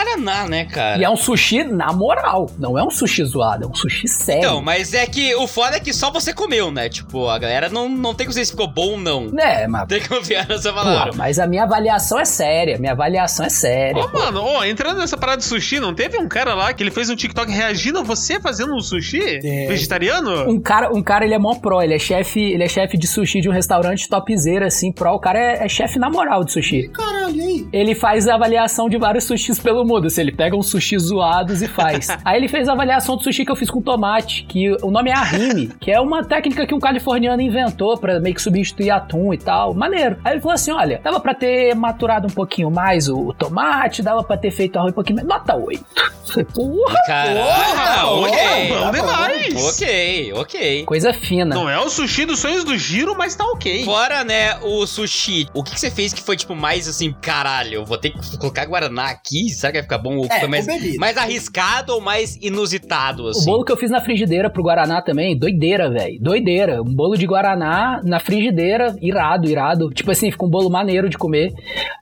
[0.47, 0.99] né, cara?
[0.99, 4.39] E é um sushi na moral, não é um sushi zoado, é um sushi sério.
[4.39, 6.89] Então, mas é que o foda é que só você comeu, né?
[6.89, 9.29] Tipo, a galera não, não tem que dizer se ficou bom ou não.
[9.37, 11.13] É, mas, Tem que confiar na sua pô, palavra.
[11.15, 14.03] mas a minha avaliação é séria, minha avaliação é séria.
[14.03, 16.91] Ó, mano, ó, entrando nessa parada de sushi, não teve um cara lá que ele
[16.91, 19.67] fez um TikTok reagindo a você fazendo um sushi Tem.
[19.67, 20.49] vegetariano?
[20.49, 23.07] Um cara, um cara, ele é mó pro, ele é chefe, ele é chefe de
[23.07, 25.11] sushi de um restaurante topzera, assim, pro.
[25.13, 26.89] O cara é, é chefe na moral de sushi.
[26.89, 27.67] Caralho, aí.
[27.71, 31.61] Ele faz a avaliação de vários sushis pelo mundo, assim, ele pega uns sushis zoados
[31.61, 32.07] e faz.
[32.25, 35.09] Aí ele fez a avaliação do sushi que eu fiz com tomate, que o nome
[35.09, 39.33] é ahime, que é uma técnica que um californiano inventou pra meio que substituir atum
[39.33, 39.73] e tal.
[39.73, 40.17] Maneiro.
[40.23, 44.01] Aí ele falou assim, olha, dava pra ter maturado um pouquinho mais o, o tomate,
[44.01, 45.27] dava pra ter feito arroz um pouquinho mais.
[45.27, 45.83] Nota 8.
[45.97, 48.67] Eu falei, porra, Caralho, Porra, ok.
[48.69, 49.65] porra, Bom demais!
[49.75, 50.83] Ok, ok.
[50.85, 51.53] coisa fina.
[51.55, 53.83] Não é o sushi dos sonhos do giro, mas tá ok.
[53.85, 57.75] Fora, né, o sushi, o que, que você fez que foi, tipo, mais assim, caralho,
[57.75, 60.17] eu vou ter que colocar Guaraná aqui, será que vai ficar bom?
[60.17, 60.65] Ou É, foi mais,
[60.97, 63.45] mais arriscado ou mais inusitado, O assim?
[63.45, 66.17] bolo que eu fiz na frigideira pro Guaraná também, doideira, velho.
[66.21, 66.81] Doideira.
[66.81, 69.89] Um bolo de Guaraná na frigideira, irado, irado.
[69.89, 71.53] Tipo assim, fica um bolo maneiro de comer.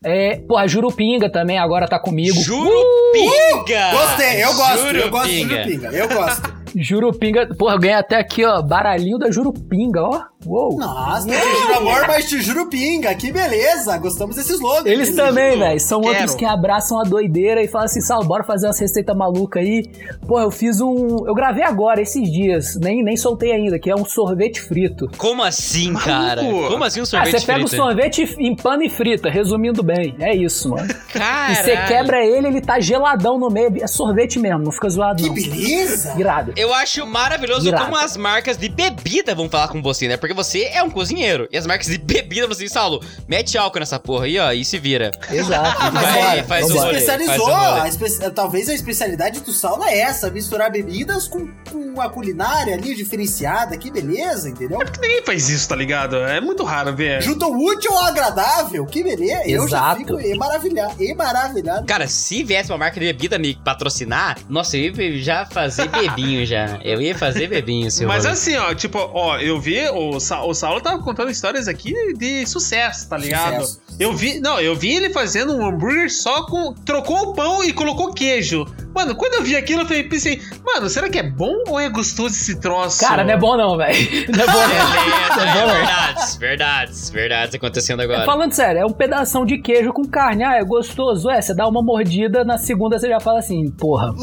[0.04, 2.40] É, porra, Jurupinga também agora tá comigo.
[2.42, 3.92] Jurupinga!
[3.92, 5.56] Gostei, eu gosto, eu gosto de Jurupinga.
[5.64, 6.64] Jurupinga, eu gosto.
[6.76, 10.22] Jurupinga, porra, eu ganhei até aqui, ó, baralhinho da Jurupinga, ó.
[10.46, 10.78] Uou.
[10.78, 14.90] Nossa, não te juro amor, mas te juro pinga, que beleza, gostamos desse slogan.
[14.90, 16.14] Eles Esse também, velho, são Quero.
[16.14, 19.84] outros que abraçam a doideira e falam assim, Sal, bora fazer umas receitas malucas aí.
[20.28, 21.26] Pô, eu fiz um.
[21.28, 25.10] Eu gravei agora, esses dias, nem, nem soltei ainda, que é um sorvete frito.
[25.18, 26.42] Como assim, cara?
[26.44, 30.16] Como assim um Ah, sorvete você pega o sorvete em pano e frita, resumindo bem.
[30.20, 30.88] É isso, mano.
[31.12, 31.54] Caralho.
[31.54, 33.74] E você quebra ele, ele tá geladão no meio.
[33.82, 35.36] É sorvete mesmo, não fica zoado, Que não.
[35.36, 36.14] beleza.
[36.18, 36.54] Irado.
[36.56, 37.86] Eu acho maravilhoso Irado.
[37.86, 40.18] como as marcas de bebida vão falar com você, né?
[40.18, 41.48] Porque Porque você é um cozinheiro.
[41.52, 44.66] E as marcas de bebida falam assim, Saulo, mete álcool nessa porra aí, ó, e
[44.66, 45.12] se vira.
[45.32, 45.92] Exato.
[45.94, 47.46] Vai, é, faz o rolê, especializou.
[47.48, 47.82] faz rolê.
[47.82, 52.74] a espe- Talvez a especialidade do Saulo é essa: misturar bebidas com, com a culinária
[52.76, 53.78] ali diferenciada.
[53.78, 54.80] Que beleza, entendeu?
[55.02, 56.16] Ninguém faz isso, tá ligado?
[56.18, 57.22] É muito raro ver.
[57.22, 58.86] Junto o útil ao agradável.
[58.86, 59.44] Que beleza.
[59.48, 59.98] Eu já Exato.
[60.18, 60.96] fico maravilhado.
[61.16, 61.86] maravilhado.
[61.86, 66.46] Cara, se viesse uma marca de bebida me patrocinar, nossa, eu ia já fazer bebinho
[66.46, 66.80] já.
[66.84, 68.34] Eu ia fazer bebinho, seu Mas rolê.
[68.34, 72.46] assim, ó, tipo, ó, eu vi, o, Sa o Saulo tava contando histórias aqui de
[72.48, 73.62] sucesso, tá ligado?
[73.62, 73.82] Sucesso.
[74.00, 76.74] Eu vi, não, eu vi ele fazendo um hambúrguer só com.
[76.74, 78.66] Trocou o pão e colocou queijo.
[78.94, 81.90] Mano, quando eu vi aquilo, eu falei, pensei, mano, será que é bom ou é
[81.90, 83.00] gostoso esse troço?
[83.00, 83.98] Cara, não é bom não, velho.
[84.30, 85.44] Não é bom não.
[85.44, 85.74] É bom é não.
[85.74, 88.26] verdades, verdades, verdades acontecendo agora.
[88.26, 90.44] Falando sério, é um pedação de queijo com carne.
[90.44, 91.30] Ah, é gostoso.
[91.30, 94.14] É, você dá uma mordida, na segunda você já fala assim, porra,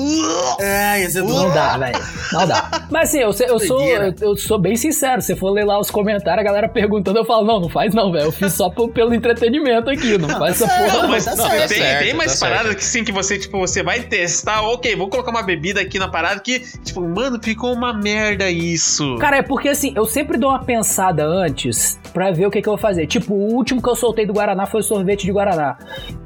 [0.61, 1.99] É, esse é não dá, velho.
[2.33, 2.87] Não dá.
[2.91, 5.21] Mas assim, eu, eu sou, eu, eu sou bem sincero.
[5.21, 8.11] Se for ler lá os comentários, a galera perguntando, eu falo, não, não faz não,
[8.13, 8.27] velho.
[8.27, 10.91] Eu fiz só por- pelo entretenimento aqui, não faz essa tá porra.
[10.91, 11.09] certo, não.
[11.11, 11.69] Mas tá não, certo.
[11.69, 14.95] tem, certo, tem mais tá paradas que sim, que você, tipo, você vai testar, ok,
[14.97, 19.17] vou colocar uma bebida aqui na parada que, tipo, mano, ficou uma merda isso.
[19.19, 22.69] Cara, é porque assim, eu sempre dou uma pensada antes pra ver o que, que
[22.69, 23.07] eu vou fazer.
[23.07, 25.77] Tipo, o último que eu soltei do Guaraná foi o sorvete de Guaraná.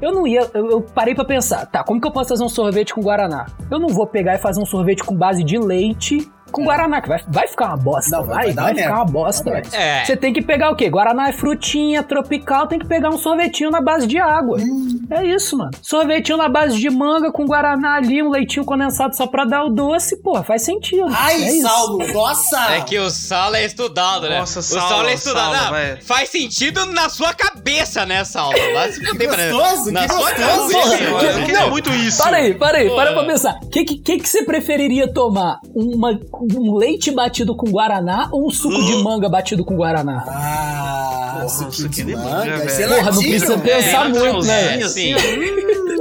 [0.01, 2.49] Eu não ia, eu, eu parei pra pensar, tá, como que eu posso fazer um
[2.49, 3.45] sorvete com Guaraná?
[3.69, 7.07] Eu não vou pegar e fazer um sorvete com base de leite com Guaraná, que
[7.09, 8.11] vai, vai ficar uma bosta.
[8.17, 8.95] Não, vai- vai, vai ficar merda.
[8.95, 10.05] uma bosta, É.
[10.05, 10.89] Você tem que pegar o quê?
[10.89, 14.57] Guaraná é frutinha, tropical, tem que pegar um sorvetinho na base de água.
[14.59, 14.99] Hum.
[15.09, 15.71] É isso, mano.
[15.81, 19.69] Sorvetinho na base de manga com Guaraná ali, um leitinho condensado só pra dar o
[19.69, 21.05] doce, pô, faz sentido.
[21.09, 21.67] Ai, é isso.
[21.67, 22.71] Saulo, nossa!
[22.75, 24.39] É que o Saulo é estudado, né?
[24.39, 25.55] Nossa, o Saulo, Saulo é estudado.
[25.55, 28.55] Saulo, Não, faz sentido na sua cabeça, né, Saulo?
[28.91, 30.71] Se fuder, pra- gostoso, na que sua gostoso.
[30.73, 31.03] cabeça.
[31.03, 32.21] Eu, eu queria muito isso.
[32.23, 33.59] Para aí, para aí, para pra pensar.
[33.63, 35.59] O que, que, que que você preferiria tomar?
[35.73, 36.19] Uma,
[36.55, 40.23] um leite batido com Guaraná ou um suco de manga batido com Guaraná?
[40.27, 42.95] Ah, Porra, aqui de manga, é velho.
[42.95, 44.79] Porra, não precisa pensar É, muito, né?
[44.79, 45.35] é, Assim, sim.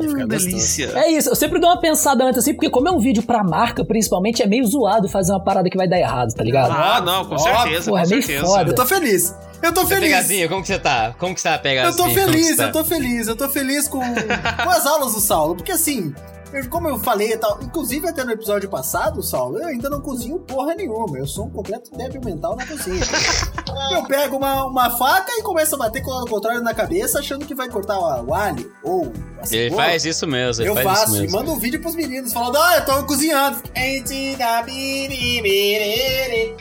[0.00, 0.90] hum, delícia.
[0.94, 3.42] É isso, eu sempre dou uma pensada antes assim, porque como é um vídeo pra
[3.42, 6.70] marca, principalmente, é meio zoado fazer uma parada que vai dar errado, tá ligado?
[6.72, 8.46] Ah, não, com Óbvio, certeza, porra, com é meio certeza.
[8.46, 8.70] foda.
[8.70, 9.35] Eu tô feliz.
[9.62, 10.00] Eu tô feliz.
[10.04, 11.14] Pegazinho, como que você tá?
[11.18, 11.96] Como que você tá, Eu Pegazinho?
[12.09, 12.62] tô feliz, tá?
[12.64, 16.14] eu tô feliz, eu tô feliz com, com as aulas do Saulo, porque assim,
[16.55, 20.01] eu- como eu falei e tal, inclusive até no episódio passado, Saulo, eu ainda não
[20.01, 23.01] cozinho porra nenhuma, eu sou um completo débil mental na cozinha.
[23.93, 27.19] eu pego uma, uma faca e começo a bater com o lado contrário na cabeça,
[27.19, 29.83] achando que vai cortar o, o alho ou a Ele cebola.
[29.83, 31.37] faz isso mesmo, ele Eu faz faço isso e mesmo.
[31.38, 33.59] mando um vídeo pros meninos falando, ah, eu tô cozinhando.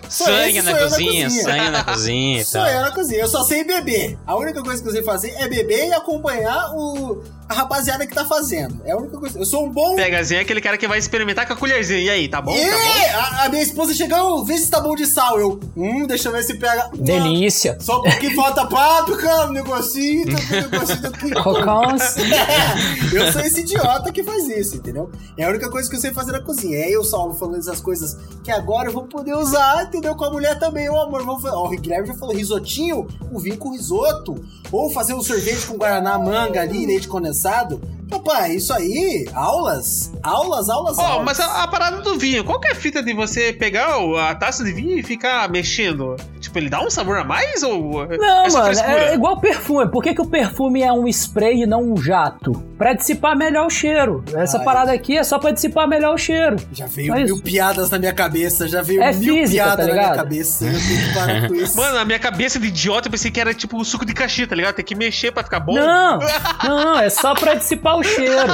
[0.10, 2.70] Sou Sangue na sou eu cozinha, sangue na cozinha e Sou tal.
[2.72, 4.18] eu na cozinha, eu só sei beber.
[4.26, 8.14] A única coisa que eu sei fazer é beber e acompanhar o, a rapaziada que
[8.14, 8.82] tá fazendo.
[8.86, 9.40] É a única coisa.
[9.40, 9.83] Eu sou um bom.
[9.96, 12.00] Pegazinho é aquele cara que vai experimentar com a colherzinha.
[12.00, 12.56] E aí, tá bom?
[12.56, 13.18] E Tá bom?
[13.18, 15.40] a, a minha esposa chegou, vê se tá bom de sal.
[15.40, 16.90] Eu, hum, deixa eu ver se pega.
[16.94, 17.78] Delícia.
[17.80, 21.32] Só porque falta páprica, um negocinho, um negocinho aqui.
[21.32, 22.16] Cocãos.
[23.14, 25.12] eu sou esse idiota que faz isso, entendeu?
[25.38, 26.78] É a única coisa que eu sei fazer na cozinha.
[26.78, 30.16] É eu, Saulo, falando essas coisas que agora eu vou poder usar, entendeu?
[30.16, 30.90] Com a mulher também.
[30.90, 31.56] Ô, amor, vamos fazer.
[31.56, 34.36] Ó, o Guilherme já falou risotinho, o vinho com risoto.
[34.72, 37.82] Ou fazer um sorvete com guaraná, manga ali, leite condensado.
[38.10, 41.26] Papai, isso aí, aulas, aulas, aulas, Ó, aulas.
[41.26, 43.96] mas a, a parada do vinho, qual que é a fita de você pegar
[44.30, 46.16] a taça de vinho e ficar mexendo?
[46.40, 49.90] Tipo, ele dá um sabor a mais ou Não, é mano, é igual perfume.
[49.90, 52.52] Por que, que o perfume é um spray e não um jato?
[52.78, 54.24] Pra dissipar melhor o cheiro.
[54.36, 54.66] Essa Ai.
[54.66, 56.58] parada aqui é só pra dissipar melhor o cheiro.
[56.72, 57.44] Já veio É mil isso.
[57.44, 60.66] piadas na minha cabeça, já veio É mil física, piadas tá na minha cabeça.
[60.66, 61.78] Eu tenho que parar com isso.
[61.78, 64.48] Mano, na minha cabeça de idiota eu pensei que era tipo o suco de caixinha,
[64.48, 64.76] tá ligado?
[64.76, 65.76] Tem que mexer pra ficar bom.
[65.76, 66.20] Não,
[66.64, 68.52] não, é só pra dissipar o cheiro.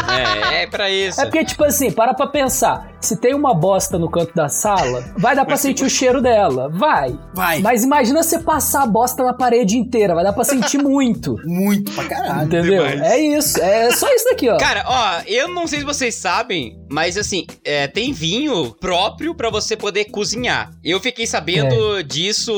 [0.52, 1.20] É, é pra isso.
[1.22, 2.88] É porque, tipo assim, para pra pensar.
[3.02, 6.70] Se tem uma bosta no canto da sala, vai dar pra sentir o cheiro dela.
[6.70, 7.18] Vai.
[7.34, 7.60] Vai.
[7.62, 10.14] Mas imagina você passar a bosta na parede inteira.
[10.14, 11.36] Vai dar pra sentir muito.
[11.46, 12.48] Muito pra caralho.
[12.48, 12.88] Entendeu?
[12.88, 13.02] demais.
[13.02, 13.62] É isso.
[13.62, 14.58] É só isso daqui, ó.
[14.58, 19.50] Cara, ó, eu não sei se vocês sabem, mas assim, é, tem vinho próprio pra
[19.50, 20.72] você poder cozinhar.
[20.84, 22.52] Eu fiquei sabendo disso,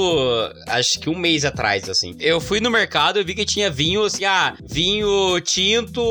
[0.68, 2.16] acho que um mês atrás, assim.
[2.20, 6.02] Eu fui no mercado e vi que tinha vinho, assim, ah, vinho tinto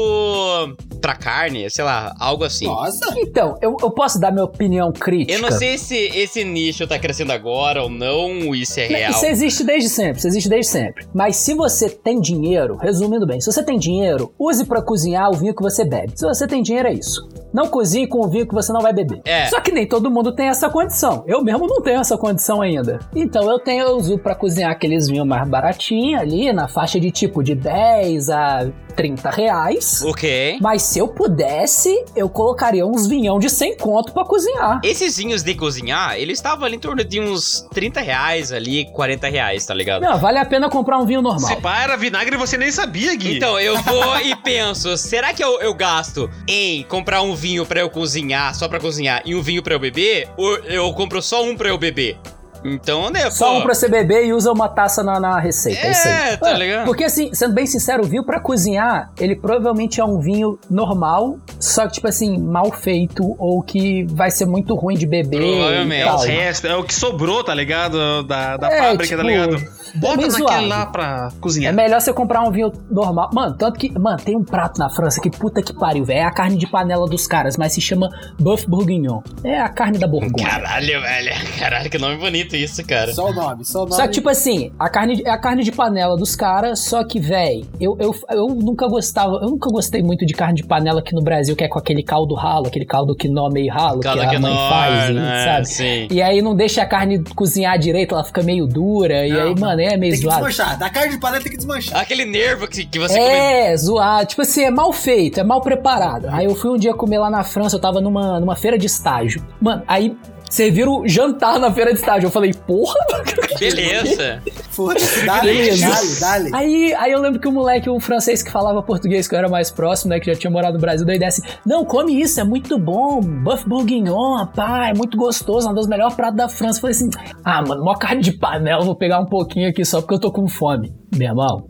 [1.01, 2.67] pra carne, sei lá, algo assim.
[2.67, 3.15] Nossa.
[3.19, 5.33] Então, eu, eu posso dar minha opinião crítica.
[5.33, 9.11] Eu não sei se esse nicho tá crescendo agora ou não, isso é real.
[9.11, 11.07] Isso existe desde sempre, isso existe desde sempre.
[11.15, 15.35] Mas se você tem dinheiro, resumindo bem, se você tem dinheiro, use pra cozinhar o
[15.35, 16.13] vinho que você bebe.
[16.15, 17.29] Se você tem dinheiro, é isso.
[17.53, 19.21] não cozinhe com o vinho que você não vai beber.
[19.25, 19.47] É.
[19.47, 21.25] Só que nem todo mundo tem essa condição.
[21.27, 23.01] Eu mesmo não tenho essa condição ainda.
[23.15, 27.11] Então eu tenho, eu uso pra cozinhar aqueles vinhos mais baratinhos ali, na faixa de
[27.11, 30.03] tipo de 10 a 30 reais.
[30.03, 30.59] Ok.
[30.61, 34.81] Mas se eu pudesse, eu colocaria uns vinhão de 100 conto pra cozinhar.
[34.85, 39.29] Esses vinhos de cozinhar, eles estavam ali em torno de uns 30 reais ali, 40
[39.29, 40.03] reais, tá ligado?
[40.03, 41.51] Não, vale a pena comprar um vinho normal.
[41.51, 43.37] Se pá, era vinagre você nem sabia, Gui.
[43.37, 47.81] Então, eu vou e penso, será que eu, eu gasto em comprar um vinho pra
[47.81, 50.29] eu cozinhar, só pra cozinhar, e um vinho pra eu beber?
[50.37, 52.19] Ou eu compro só um pra eu beber?
[52.65, 55.87] Então, né, Só pô, um pra você beber e usa uma taça na, na receita.
[55.87, 56.15] É, isso aí.
[56.33, 56.85] É, tá ligado?
[56.85, 61.39] Porque assim, sendo bem sincero, o vinho pra cozinhar, ele provavelmente é um vinho normal,
[61.59, 65.41] só que, tipo assim, mal feito ou que vai ser muito ruim de beber.
[65.41, 66.01] Provavelmente.
[66.01, 66.17] E É tal.
[66.17, 68.23] os restos, é o que sobrou, tá ligado?
[68.25, 69.80] Da, da É, fábrica, tá tipo, ligado?
[69.97, 71.75] Bota meio naquele lá pra É cozinhar.
[71.75, 73.31] melhor você comprar um vinho normal.
[73.33, 73.91] Mano, tanto que.
[73.99, 76.21] Mano, tem um prato na França que puta que pariu, velho.
[76.21, 79.21] É a carne de panela dos caras, mas se chama Boeuf Bourguignon.
[79.45, 80.47] É a carne da Borgonha.
[80.49, 81.31] Caralho, velho.
[81.59, 83.13] Caralho, que nome bonito isso, cara.
[83.15, 83.95] Só o nome, só o nome.
[83.97, 87.19] Só que, tipo assim, a carne é a carne de panela dos caras, só que,
[87.21, 91.15] véi, eu, eu, eu nunca gostava, eu nunca gostei muito de carne de panela aqui
[91.15, 94.29] no Brasil, que é com aquele caldo ralo, aquele caldo que nó meio ralo, Caldo
[94.29, 95.45] que a mãe faz, né?
[95.45, 95.69] sabe?
[95.69, 96.09] Sim.
[96.11, 99.55] E aí não deixa a carne cozinhar direito, ela fica meio dura, e Não, aí,
[99.59, 100.47] mano, é meio Tem que zoado.
[100.47, 100.79] desmanchar.
[100.79, 102.01] Da carne de panela tem que desmanchar.
[102.01, 103.29] Aquele nervo que, que você come.
[103.31, 104.27] É, zoado.
[104.27, 106.29] Tipo assim, é mal feito, é mal preparado.
[106.31, 108.87] Aí eu fui um dia comer lá na França, eu tava numa, numa feira de
[108.87, 109.45] estágio.
[109.61, 110.17] Mano, aí
[110.51, 112.27] serviram jantar na feira de estágio.
[112.27, 112.95] Eu falei, porra,
[113.59, 114.43] Beleza.
[114.71, 115.89] Foda-se, dale, Beleza.
[115.89, 116.51] dale, dale.
[116.55, 119.49] Aí, aí eu lembro que o moleque, um francês que falava português, que eu era
[119.49, 122.45] mais próximo, né, que já tinha morado no Brasil, daí desce, não, come isso, é
[122.45, 126.79] muito bom, buff bourguignon, pá, é muito gostoso, é um dos melhores pratos da França.
[126.79, 127.11] Eu falei assim,
[127.45, 130.33] ah, mano, mó carne de panela, vou pegar um pouquinho aqui só porque eu tô
[130.33, 130.93] com fome.
[131.15, 131.65] Meu irmão,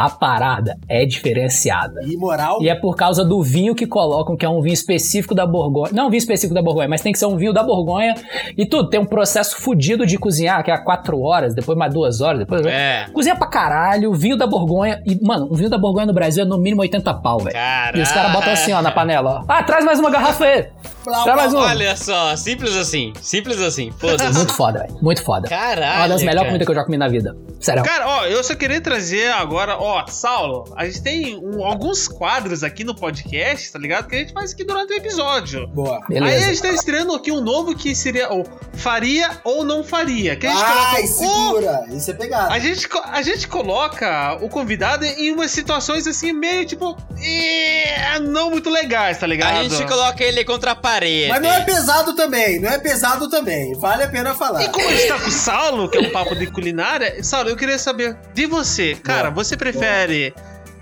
[0.00, 2.00] a parada é diferenciada.
[2.06, 2.62] E moral.
[2.62, 5.92] E é por causa do vinho que colocam, que é um vinho específico da Borgonha.
[5.92, 8.14] Não um vinho específico da Borgonha, mas tem que ser um vinho da Borgonha.
[8.56, 12.22] E tudo, tem um processo fudido de cozinhar, que é 4 horas, depois mais 2
[12.22, 12.64] horas, depois.
[12.64, 13.08] É.
[13.12, 15.02] Cozinha pra caralho, vinho da Borgonha.
[15.04, 17.54] E, mano, um vinho da Borgonha no Brasil é no mínimo 80 pau, velho.
[17.94, 19.44] E os caras botam assim, ó, na panela, ó.
[19.46, 20.66] Ah, traz mais uma garrafa aí.
[21.04, 21.66] Blá, mais uma.
[21.66, 23.12] Olha só, simples assim.
[23.20, 23.90] Simples assim.
[23.98, 24.36] Foda-se.
[24.36, 24.98] Muito foda, velho.
[25.02, 25.48] Muito foda.
[25.48, 25.96] Caralho.
[26.00, 27.36] Uma das melhores comidas que eu já comi na vida.
[27.60, 27.82] Sério.
[27.82, 32.64] Cara, ó, eu só queria trazer agora, ó, Saulo, a gente tem um- alguns quadros
[32.64, 34.08] aqui no podcast, tá ligado?
[34.08, 35.66] Que a gente faz aqui durante o episódio.
[35.68, 35.96] Boa.
[36.10, 36.46] Aí a Beleza.
[36.46, 40.36] gente tá estreando aqui um novo que seria o faria ou não faria.
[40.36, 41.84] Que a gente Ai, coloca o- segura.
[41.90, 42.52] Isso é pegado.
[42.52, 46.96] A gente, a gente coloca o convidado em umas situações assim, meio tipo.
[47.22, 49.58] eh, não muito legais, tá ligado?
[49.58, 51.28] A gente coloca ele contra a parede.
[51.28, 53.72] Mas não é pesado também, não é pesado também.
[53.78, 54.62] Vale a pena falar.
[54.64, 57.48] E como a gente tá com o Saulo, que é um papo de culinária, Saulo,
[57.50, 58.94] eu queria saber de você.
[59.02, 60.34] Cara, você prefere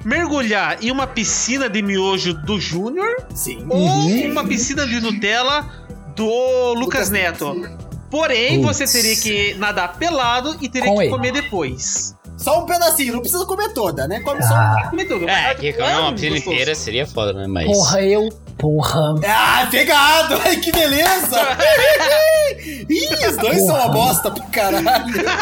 [0.04, 3.66] mergulhar em uma piscina de miojo do Júnior Sim.
[3.68, 4.30] ou Uhum.
[4.30, 5.68] uma piscina de Nutella
[6.14, 7.68] do Lucas Neto?
[8.10, 11.10] Porém, você teria que nadar pelado e teria Com que ele.
[11.10, 12.14] comer depois.
[12.38, 14.20] Só um pedacinho, não precisa comer toda, né?
[14.20, 14.82] Come só Ah.
[14.86, 14.90] um.
[14.90, 15.28] Comer tudo.
[15.28, 16.52] É, que comer uma Hum, piscina gostoso.
[16.54, 17.46] inteira seria foda, né?
[17.48, 17.66] Mas.
[17.66, 18.28] Porra, eu.
[18.56, 19.14] Porra.
[19.26, 20.34] Ah, pegado!
[20.44, 21.36] Ai, que beleza!
[22.88, 24.86] Ih, os dois são uma bosta pro caralho.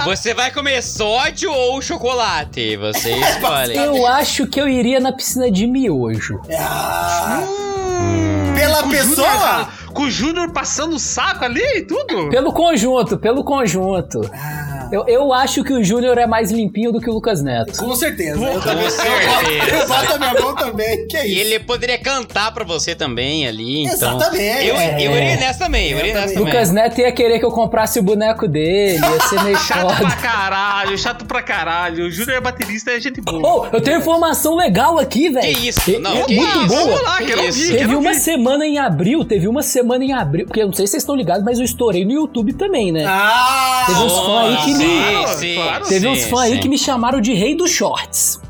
[0.05, 2.77] Você vai comer sódio ou chocolate?
[2.77, 3.77] Você escolhe.
[3.77, 6.41] Eu acho que eu iria na piscina de miojo.
[6.59, 7.43] Ah,
[8.55, 9.29] pela Com o pessoa?
[9.29, 12.29] Júnior, com o Júnior passando o saco ali e tudo?
[12.29, 14.29] Pelo conjunto, pelo conjunto.
[14.35, 17.77] Ah, Eu, eu acho que o Júnior é mais limpinho do que o Lucas Neto.
[17.79, 18.45] com certeza.
[18.45, 18.85] Eu também.
[18.85, 19.77] Eu certeza.
[19.83, 21.07] eu boto a minha mão também.
[21.09, 21.41] Que é E isso?
[21.41, 24.17] ele poderia cantar pra você também ali, então.
[24.17, 24.67] Exatamente.
[24.67, 24.97] Eu, É.
[25.03, 26.45] eu iria nessa também, eu Eu iria nessa também.
[26.53, 30.11] Lucas Neto ia querer que eu comprasse o boneco dele, ia ser meio Chato pra
[30.17, 32.07] caralho, chato pra caralho.
[32.07, 33.41] O Júnior é baterista e é gente boa.
[33.71, 35.47] Oh, eu tenho informação legal aqui, velho.
[35.57, 35.91] Que isso?
[35.91, 36.69] E- Não, é que muito isso?
[36.69, 36.85] boa.
[36.85, 37.49] Vamos lá, Que quero isso?
[37.59, 38.21] ouvir, Teve quero uma ouvir.
[38.21, 41.17] semana em abril, teve uma semana em abril, porque eu não sei se vocês estão
[41.17, 43.05] ligados, mas eu estourei no YouTube também, né?
[43.07, 43.85] Ah!
[43.87, 46.61] Teve uns fãs aí que sim, sim, Claro, Teve uns sim, fãs aí sim.
[46.61, 48.41] que me chamaram de rei dos shorts.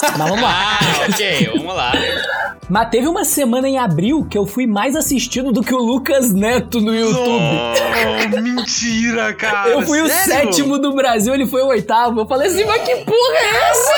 [0.00, 0.78] Mas vamos lá.
[0.80, 1.92] Ah, ok, vamos lá.
[2.70, 6.32] Mas teve uma semana em abril que eu fui mais assistido do que o Lucas
[6.32, 7.42] Neto no YouTube.
[7.42, 9.70] Oh, mentira, cara.
[9.70, 10.52] Eu fui o Sério?
[10.52, 12.20] sétimo do Brasil, ele foi o oitavo.
[12.20, 13.92] Eu falei assim, mas que porra é essa?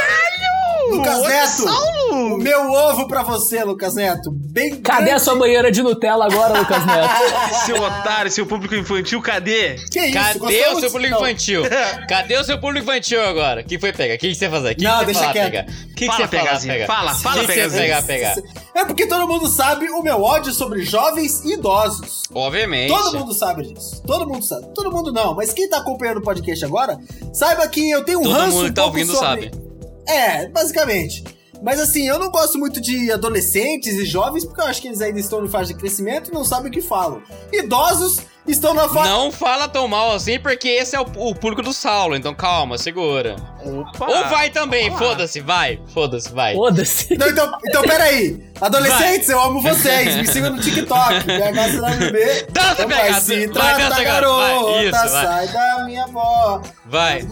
[0.97, 1.63] Lucas Neto!
[1.63, 4.31] só, O meu ovo pra você, Lucas Neto.
[4.33, 5.11] Bem Cadê grande.
[5.13, 7.11] a sua banheira de Nutella agora, Lucas Neto?
[7.67, 9.77] Seu otário, seu público infantil, cadê?
[9.91, 10.13] Que isso?
[10.13, 11.21] Cadê Gostou o seu público Não.
[11.27, 11.63] infantil?
[12.09, 13.61] Cadê o seu público infantil agora?
[13.61, 14.15] O que foi pegar?
[14.15, 14.73] O que que você vai fazer?
[14.73, 15.51] O que Não, que deixa falar, quieto.
[15.51, 15.63] pegar?
[15.65, 16.73] O que que Fala, você falar, Pegazinho.
[16.75, 16.87] pegar?
[16.87, 18.35] Fala, fala, que pegar, pegar?
[18.75, 22.23] É porque todo mundo sabe o meu ódio sobre jovens e idosos.
[22.35, 22.89] Obviamente.
[22.91, 24.03] Todo mundo sabe disso.
[24.07, 24.67] Todo mundo sabe.
[24.75, 26.99] Todo mundo não, mas quem tá acompanhando o podcast agora,
[27.33, 29.27] saiba que eu tenho um Todo ranço mundo um que tá pouco ouvindo sobre...
[29.51, 29.70] sabe.
[30.07, 31.25] É, basicamente.
[31.63, 35.01] Mas assim, eu não gosto muito de adolescentes e jovens, porque eu acho que eles
[35.01, 37.23] ainda estão em fase de crescimento e não sabem o que falam.
[37.53, 39.09] Idosos estão na fase.
[39.09, 42.79] Não fala tão mal assim, porque esse é o, o público do Saulo, então calma,
[42.79, 43.37] segura.
[43.65, 44.07] Opa!
[44.07, 46.55] Ou vai também, foda-se, vai, foda-se, vai.
[46.55, 47.17] Foda-se.
[47.17, 48.51] Não, então, então, peraí.
[48.61, 50.17] Adolescentes, eu amo vocês.
[50.17, 51.25] Me sigam no TikTok.
[51.25, 52.47] PHCWB.
[52.51, 54.63] Dança, vai PH, se vai, trata, dança garota.
[54.63, 55.09] Vai, isso, vai.
[55.09, 56.63] sai da minha avó.
[56.87, 57.27] Vai.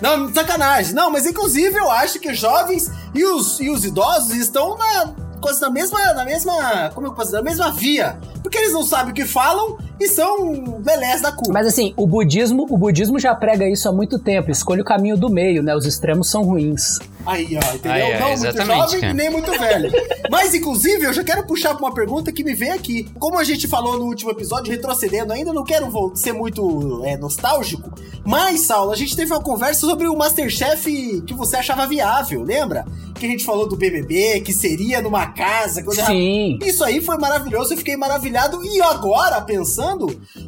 [0.00, 0.94] Não, sacanagem.
[0.94, 5.14] Não, mas inclusive eu acho que os jovens e os, e os idosos estão na,
[5.40, 8.18] quase na mesma, na mesma, como eu posso dizer, na mesma via.
[8.42, 11.52] Porque eles não sabem o que falam e são belés da curva.
[11.52, 14.50] Mas assim, o budismo, o budismo já prega isso há muito tempo.
[14.50, 15.76] Escolha o caminho do meio, né?
[15.76, 16.98] Os extremos são ruins.
[17.26, 17.92] Aí, ó, entendeu?
[17.92, 19.12] Aí, ó, não muito jovem cara.
[19.12, 19.92] e nem muito velho.
[20.30, 23.06] Mas, inclusive, eu já quero puxar pra uma pergunta que me veio aqui.
[23.18, 27.92] Como a gente falou no último episódio, retrocedendo ainda, não quero ser muito é, nostálgico.
[28.24, 32.86] Mas, Saulo, a gente teve uma conversa sobre o Masterchef que você achava viável, lembra?
[33.18, 35.82] Que a gente falou do BBB, que seria numa casa.
[35.82, 36.58] Quando Sim.
[36.62, 38.64] Isso aí foi maravilhoso, eu fiquei maravilhado.
[38.64, 39.89] E agora, pensando,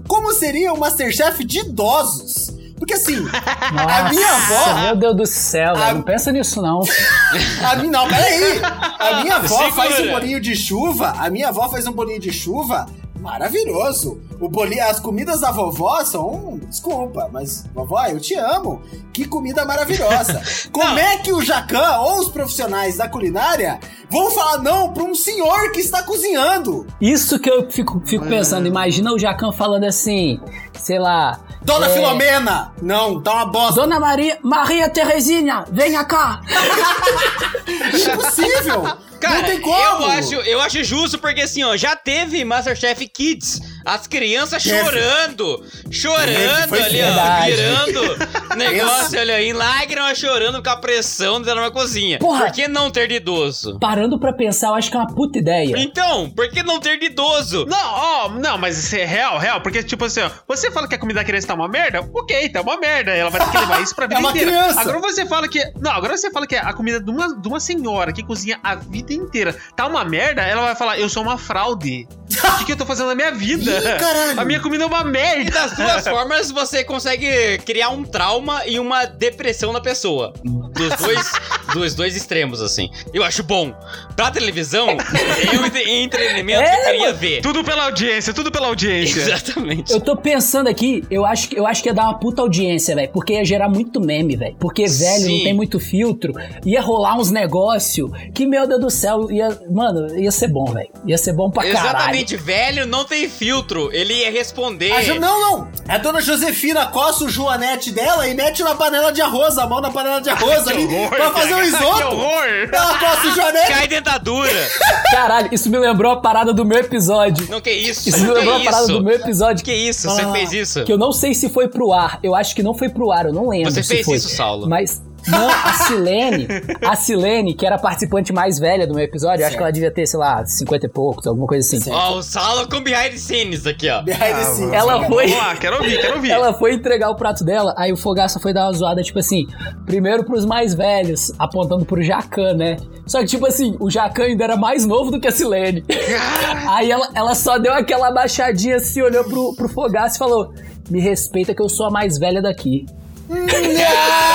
[0.07, 2.51] como seria o Masterchef de idosos?
[2.79, 4.81] Porque assim, a minha avó.
[4.83, 6.81] Meu Deus do céu, A- não pensa nisso não.
[7.65, 8.61] A minha, não, peraí.
[8.99, 9.73] A minha avó Segura.
[9.73, 11.11] faz um bolinho de chuva.
[11.19, 12.87] A minha avó faz um bolinho de chuva
[13.23, 14.21] maravilhoso.
[14.41, 16.59] O bolinho, as comidas da vovó são.
[16.69, 18.83] Desculpa, mas vovó, eu te amo.
[19.13, 20.43] Que comida maravilhosa.
[20.73, 23.79] Como é que o Jacan ou os profissionais da culinária
[24.11, 26.87] vão falar não pra um senhor que está cozinhando?
[27.01, 28.67] Isso que eu fico, fico pensando.
[28.67, 30.41] Imagina o Jacan falando assim,
[30.75, 31.41] sei lá.
[31.63, 32.73] Dona é, Filomena!
[32.83, 33.81] Não, tá uma bosta.
[33.81, 36.41] Dona Maria, Maria Terezinha, venha cá.
[37.95, 39.12] Impossível!
[39.23, 40.03] Cara, não tem como!
[40.05, 45.65] eu acho, eu acho justo porque assim, ó, já teve Masterchef Kids, as crianças chorando,
[45.91, 48.17] chorando ali, ó, virando
[48.57, 52.19] negócio ali, ó, em lágrimas, chorando com a pressão dentro da cozinha.
[52.19, 52.45] Porra.
[52.47, 53.79] Por que não ter de idoso?
[53.79, 55.75] Parando pra pensar, eu acho que é uma puta ideia.
[55.79, 57.67] Então, por que não ter de idoso?
[57.67, 60.95] Não, ó, não, mas isso é real, real, porque, tipo assim, ó, você fala que
[60.95, 63.59] a comida da criança tá uma merda, ok, tá uma merda, ela vai ter que
[63.59, 64.51] levar isso pra vida É uma inteira.
[64.51, 64.81] criança.
[64.81, 65.63] Agora você fala que.
[65.81, 68.75] Não, agora você fala que a comida de uma, de uma senhora que cozinha a
[68.75, 72.07] vida inteira tá uma merda, ela vai falar, eu sou uma fraude.
[72.53, 73.71] O que, que eu tô fazendo na minha vida?
[73.71, 74.41] Ih, caralho.
[74.41, 75.51] A minha comida é uma E merda.
[75.51, 80.33] das duas formas você consegue criar um trauma e uma depressão na pessoa.
[80.45, 81.33] Dos dois,
[81.75, 82.91] dos dois extremos, assim.
[83.13, 83.75] Eu acho bom.
[84.17, 87.19] Pra televisão, eu em entretenimento É, eu queria mano.
[87.19, 87.41] ver.
[87.41, 89.21] Tudo pela audiência, tudo pela audiência.
[89.21, 89.93] Exatamente.
[89.93, 92.95] Eu tô pensando aqui, eu acho, que- eu acho que ia dar uma puta audiência,
[92.95, 93.09] velho.
[93.13, 94.55] Porque ia gerar muito meme, velho.
[94.61, 95.37] Porque, velho, Sim.
[95.39, 96.33] não tem muito filtro.
[96.65, 99.49] Ia rolar uns negócio que, meu Deus do céu, ia.
[99.71, 100.89] Mano, ia ser bom, velho.
[101.07, 101.89] Ia ser bom pra caralho.
[101.99, 103.91] Exatamente, velho não tem filtro.
[103.93, 104.93] Ele ia responder.
[104.93, 105.69] A Jo- não, não.
[105.89, 109.81] A dona Josefina coça o joanete dela e mete na panela de arroz, a mão
[109.81, 112.07] na panela de arroz ali, pra fazer um Que isoto.
[112.07, 112.69] horror!
[112.73, 113.67] Ela coça o joanete.
[114.03, 114.69] Dentadura.
[115.11, 117.47] Caralho, isso me lembrou a parada do meu episódio.
[117.49, 118.09] Não, que isso?
[118.09, 118.93] Isso me lembrou a parada isso?
[118.93, 119.65] do meu episódio.
[119.65, 120.09] Que isso?
[120.09, 120.85] Você Ah, fez isso?
[120.85, 122.19] Que eu não sei se foi pro ar.
[122.23, 123.71] Eu acho que não foi pro ar, eu não lembro.
[123.71, 124.17] Você se fez foi.
[124.17, 124.69] isso, Saulo.
[124.69, 125.01] Mas.
[125.27, 126.49] Não, a Silene,
[126.85, 129.73] a Silene, que era a participante mais velha do meu episódio, eu acho que ela
[129.73, 131.91] devia ter, sei lá, 50 e poucos, alguma coisa assim.
[131.91, 134.03] Ó, o Saulo com behind the scenes aqui, ó.
[134.03, 135.27] Behind the scenes, Ela foi.
[135.29, 136.31] Vamos lá, quero ouvir, quero ouvir.
[136.31, 139.47] Ela foi entregar o prato dela, aí o Fogaça foi dar uma zoada, tipo assim,
[139.87, 142.77] primeiro pros mais velhos, apontando pro Jacan, né?
[143.07, 145.85] Só que, tipo assim, o Jacan ainda era mais novo do que a Silene.
[146.69, 150.53] aí ela, ela só deu aquela abaixadinha assim, olhou pro, pro Fogaça e falou:
[150.91, 152.87] Me respeita que eu sou a mais velha daqui.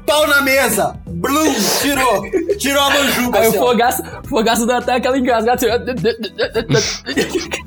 [0.00, 0.96] Pau na mesa.
[1.06, 2.22] Blum, tirou.
[2.58, 3.38] Tirou a manjuba.
[3.38, 3.66] Aí assim, o ó.
[3.66, 5.66] Fogaça, o Fogaça deu até aquela engasgada assim.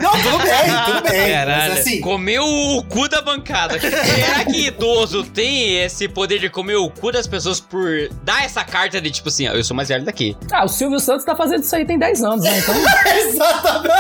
[0.02, 1.32] Não, tudo bem, tudo bem.
[1.34, 3.80] Caralho, Mas assim, comeu o cu da bancada.
[3.80, 8.64] Será que idoso tem esse poder de comer o cu das pessoas por dar essa
[8.64, 10.36] carta de tipo assim, ó, eu sou mais velho daqui?
[10.52, 12.58] ah, o Silvio Santos tá fazendo isso aí tem 10 anos, né?
[12.60, 12.76] Então.
[13.28, 13.96] exatamente.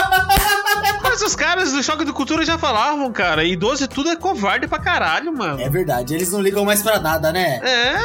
[1.01, 3.43] Mas os caras do Choque de Cultura já falavam, cara.
[3.43, 5.61] Idoso tudo é covarde pra caralho, mano.
[5.61, 7.59] É verdade, eles não ligam mais pra nada, né?
[7.63, 7.95] É.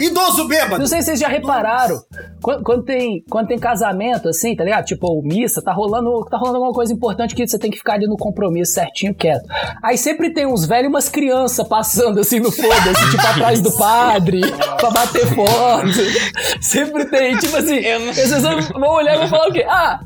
[0.00, 0.78] Idoso bêbado.
[0.78, 2.00] Não sei se vocês já repararam.
[2.42, 4.84] Quando, quando tem, quando tem casamento, assim, tá ligado?
[4.84, 8.06] Tipo, missa, tá rolando, tá rolando alguma coisa importante que você tem que ficar ali
[8.06, 9.44] no compromisso certinho, quieto.
[9.82, 13.76] Aí sempre tem uns velhos e umas crianças passando assim no foda-se, tipo, atrás do
[13.76, 14.40] padre,
[14.78, 15.88] pra bater foto.
[16.60, 19.64] Sempre tem, tipo assim, Eu não- as pessoas vão olhar e vão falar o quê?
[19.68, 20.00] Ah,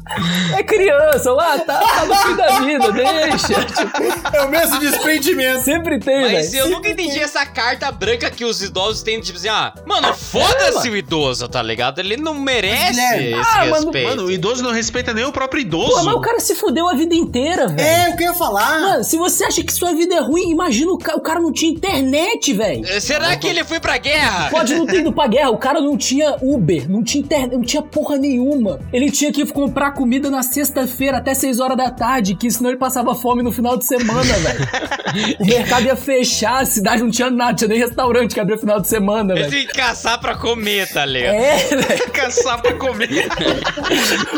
[0.56, 3.64] é criança lá, tá, tá no fim da vida, deixa.
[3.64, 5.60] Tipo, É o mesmo desprendimento.
[5.62, 6.64] sempre tem, Mas velho.
[6.64, 10.88] eu nunca entendi essa carta branca que os idosos têm, tipo assim, ah, mano, foda-se
[10.88, 11.98] o idoso, tá ligado?
[11.98, 14.08] Ele não merece Guilherme, esse ah, mano, respeito.
[14.08, 15.90] Mano, o idoso não respeita nem o próprio idoso.
[15.96, 17.80] Pô, mas o cara se fudeu a vida inteira, velho.
[17.80, 18.80] É, o que eu ia falar.
[18.80, 21.52] Mano, se você acha que sua vida é ruim, imagina o, ca- o cara não
[21.52, 22.84] tinha internet, velho.
[22.86, 24.48] Eh, Será que ele foi pra guerra?
[24.50, 27.62] Pode não ter ido pra guerra, o cara não tinha Uber, não tinha internet, não
[27.62, 28.80] tinha porra nenhuma.
[28.92, 32.78] Ele tinha que comprar comida na sexta-feira até 6 horas da tarde, que senão ele
[32.78, 34.62] passava fome no final de semana, velho.
[35.38, 38.80] O mercado ia fechar, a cidade não tinha nada, tinha nem restaurante que abria final
[38.80, 39.41] de semana, velho.
[39.50, 41.34] Tem que caçar pra comer, tá ligado?
[41.34, 42.10] É, velho.
[42.12, 43.28] caçar pra comer.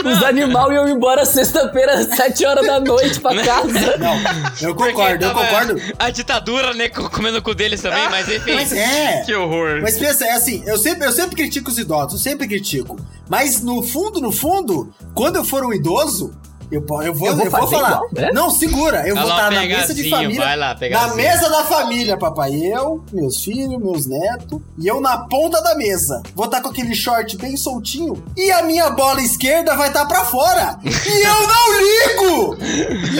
[0.04, 3.96] Os animais iam embora sexta-feira às 7 horas da noite pra casa.
[3.98, 4.14] Não,
[4.60, 5.80] eu concordo, eu concordo.
[5.98, 8.54] A ditadura, né, co- comendo com deles também, mas enfim.
[8.54, 9.22] Mas é.
[9.26, 9.80] Que horror.
[9.82, 12.98] Mas pensa, é assim, eu sempre, eu sempre critico os idosos, eu sempre critico.
[13.28, 16.34] Mas no fundo, no fundo, quando eu for um idoso,
[16.70, 17.88] eu, eu vou, Eu eu vou vou, fazer falar.
[17.90, 18.30] igual, né?
[18.32, 20.40] Não, segura, eu vou estar na mesa de família.
[20.40, 22.54] vai lá, na mesa da família, papai.
[22.54, 26.22] Eu, meus filhos, meus netos, e eu na ponta da mesa.
[26.34, 30.24] Vou estar com aquele short bem soltinho e a minha bola esquerda vai estar pra
[30.24, 30.78] fora.
[30.84, 32.56] E eu não ligo!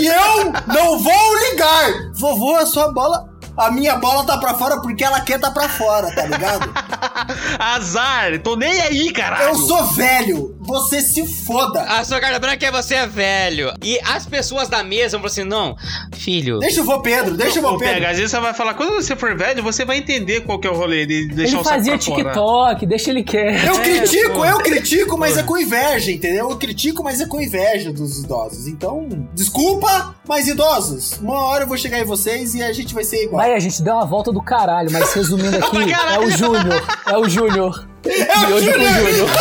[0.01, 2.13] E eu não vou ligar!
[2.15, 3.34] Vovô, a sua bola.
[3.57, 6.69] A minha bola tá pra fora porque ela quer tá pra fora, tá ligado?
[7.59, 9.51] Azar, tô nem aí, caralho.
[9.51, 11.83] Eu sou velho, você se foda.
[11.83, 13.73] A sua carta branca é você é velho.
[13.83, 15.77] E as pessoas da mesa vão falar assim, não,
[16.15, 18.09] filho, Deixa o vô Pedro, deixa o vô Ô, PH, Pedro.
[18.11, 20.71] às vezes você vai falar, quando você for velho, você vai entender qual que é
[20.71, 22.25] o rolê de deixar Ele o saco fazia pra fora.
[22.25, 23.67] TikTok, deixa ele quieto.
[23.67, 24.45] Eu É, critico, pô.
[24.45, 26.51] eu critico, mas é com inveja, entendeu?
[26.51, 28.67] Eu critico, mas é com inveja dos idosos.
[28.67, 33.05] Então, desculpa, mas idosos, uma hora eu vou chegar em vocês e a gente vai
[33.05, 33.44] ser igual.
[33.45, 36.83] Vai, a gente deu uma volta do caralho, mas resumindo aqui, é o Júnior.
[37.05, 37.87] É o Júnior.
[38.03, 39.29] É E o hoje com o Júnior.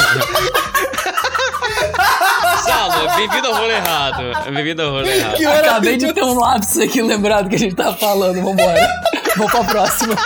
[2.65, 4.23] Saulo, bem-vindo ao rolê errado.
[4.51, 5.37] Bem-vindo ao rolê errado.
[5.57, 8.41] Acabei de ter um lápis aqui lembrado que a gente tá falando.
[8.41, 8.89] Vambora.
[9.37, 10.17] Vamos pra próxima.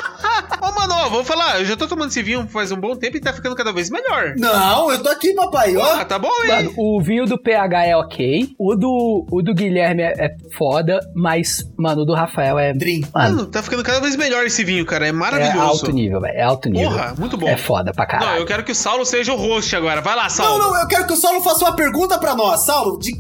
[1.08, 3.32] Ó, vou falar, eu já tô tomando esse vinho faz um bom tempo e tá
[3.34, 4.34] ficando cada vez melhor.
[4.38, 6.06] Não, eu tô aqui, papai, Ah, ó.
[6.06, 6.48] tá bom, hein?
[6.50, 8.50] Mano, o vinho do PH é ok.
[8.60, 12.74] O do, o do Guilherme é, é foda, mas, mano, o do Rafael é.
[12.74, 13.02] Dream.
[13.14, 15.06] Mano, Mano, tá ficando cada vez melhor esse vinho, cara.
[15.06, 15.60] É é maravilhoso.
[15.62, 16.36] alto nível, velho.
[16.38, 16.90] É alto nível.
[16.92, 17.48] Porra, muito bom.
[17.48, 18.40] É foda pra Não, caralho.
[18.42, 20.02] eu quero que o Saulo seja o host agora.
[20.02, 20.58] Vai lá, Não, Saulo.
[20.64, 22.66] não, eu quero que o Saulo faça uma pergunta pra nós.
[22.66, 23.14] Saulo, de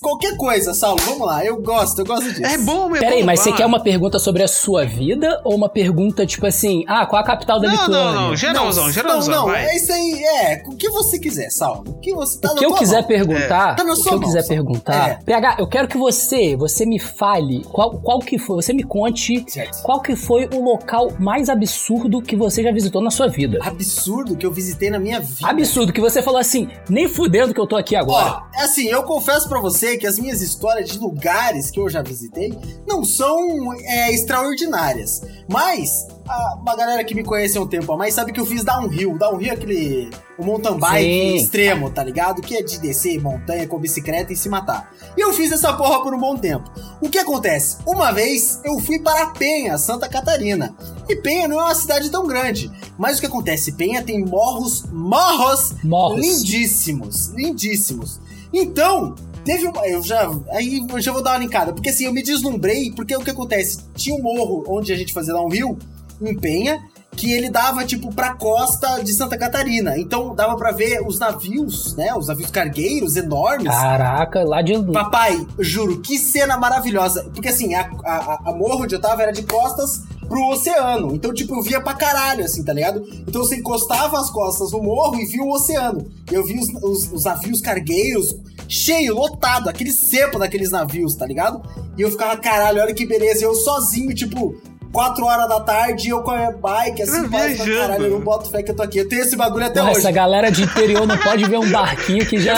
[0.00, 1.00] qualquer coisa, Saulo.
[1.04, 2.44] Vamos lá, eu gosto, eu gosto disso.
[2.44, 3.00] É bom, meu.
[3.00, 6.46] Peraí, mas vai você quer uma pergunta sobre a sua vida ou uma pergunta tipo
[6.46, 8.04] assim, ah, qual a capital da Não, Lituânia?
[8.12, 8.36] não, não.
[8.36, 9.64] Geralzão, geralzão, não, não, vai.
[9.66, 11.84] é isso aí, é, o que você quiser, Saulo.
[11.88, 13.08] O que você tá O que eu quiser mão.
[13.08, 15.14] perguntar, Tá na o que eu mão, quiser perguntar, É.
[15.24, 19.44] PH, eu quero que você, você me fale qual, qual que foi, você me conte
[19.48, 19.82] Certo.
[19.82, 23.58] qual que foi o local mais absurdo que você já visitou na sua vida.
[23.62, 25.48] Absurdo que eu visitei na minha vida.
[25.48, 28.42] Absurdo que você falou assim, nem fudendo que eu tô aqui agora.
[28.56, 32.02] Ó, assim, eu confesso pra você que as minhas histórias de lugares que eu já
[32.02, 32.56] visitei
[32.86, 33.38] não são
[33.74, 35.22] é, extraordinárias.
[35.50, 38.46] Mas a, uma galera que me conhece há um tempo a mais sabe que eu
[38.46, 39.18] fiz downhill.
[39.18, 41.36] Downhill é aquele o mountain bike Sim.
[41.36, 42.40] extremo, tá ligado?
[42.40, 44.92] Que é de descer montanha com bicicleta e se matar.
[45.16, 46.70] E eu fiz essa porra por um bom tempo.
[47.02, 47.78] O que acontece?
[47.84, 50.72] Uma vez eu fui para Penha, Santa Catarina.
[51.08, 52.70] E Penha não é uma cidade tão grande.
[52.96, 53.72] Mas o que acontece?
[53.72, 56.20] Penha tem morros, morros Morros.
[56.20, 58.20] lindíssimos, lindíssimos.
[58.52, 59.14] Então,
[59.50, 59.86] teve uma.
[59.86, 60.30] Eu já.
[60.52, 61.72] Aí eu já vou dar uma linkada.
[61.72, 63.80] Porque assim, eu me deslumbrei, porque o que acontece?
[63.94, 65.76] Tinha um morro onde a gente fazia lá um rio,
[66.22, 66.80] em Penha,
[67.16, 69.98] que ele dava, tipo, pra costa de Santa Catarina.
[69.98, 72.14] Então dava pra ver os navios, né?
[72.14, 73.68] Os navios cargueiros enormes.
[73.68, 77.24] Caraca, lá de Papai, juro, que cena maravilhosa.
[77.34, 81.12] Porque assim, a, a, a morro onde eu tava era de costas pro oceano.
[81.12, 83.04] Então, tipo, eu via pra caralho, assim, tá ligado?
[83.26, 86.06] Então você encostava as costas no morro e via o oceano.
[86.30, 88.36] Eu vi os, os, os navios cargueiros
[88.70, 91.60] cheio, lotado, aquele cepo daqueles navios, tá ligado?
[91.98, 93.44] E eu ficava, caralho, olha que beleza.
[93.44, 94.54] Eu sozinho, tipo.
[94.92, 97.78] 4 horas da tarde, eu com a minha bike, assim, viajando.
[97.80, 98.98] caralho, eu não boto fé que eu tô aqui.
[98.98, 100.00] Eu tenho esse bagulho até Porra, hoje.
[100.00, 102.56] essa galera de interior não pode ver um barquinho que já.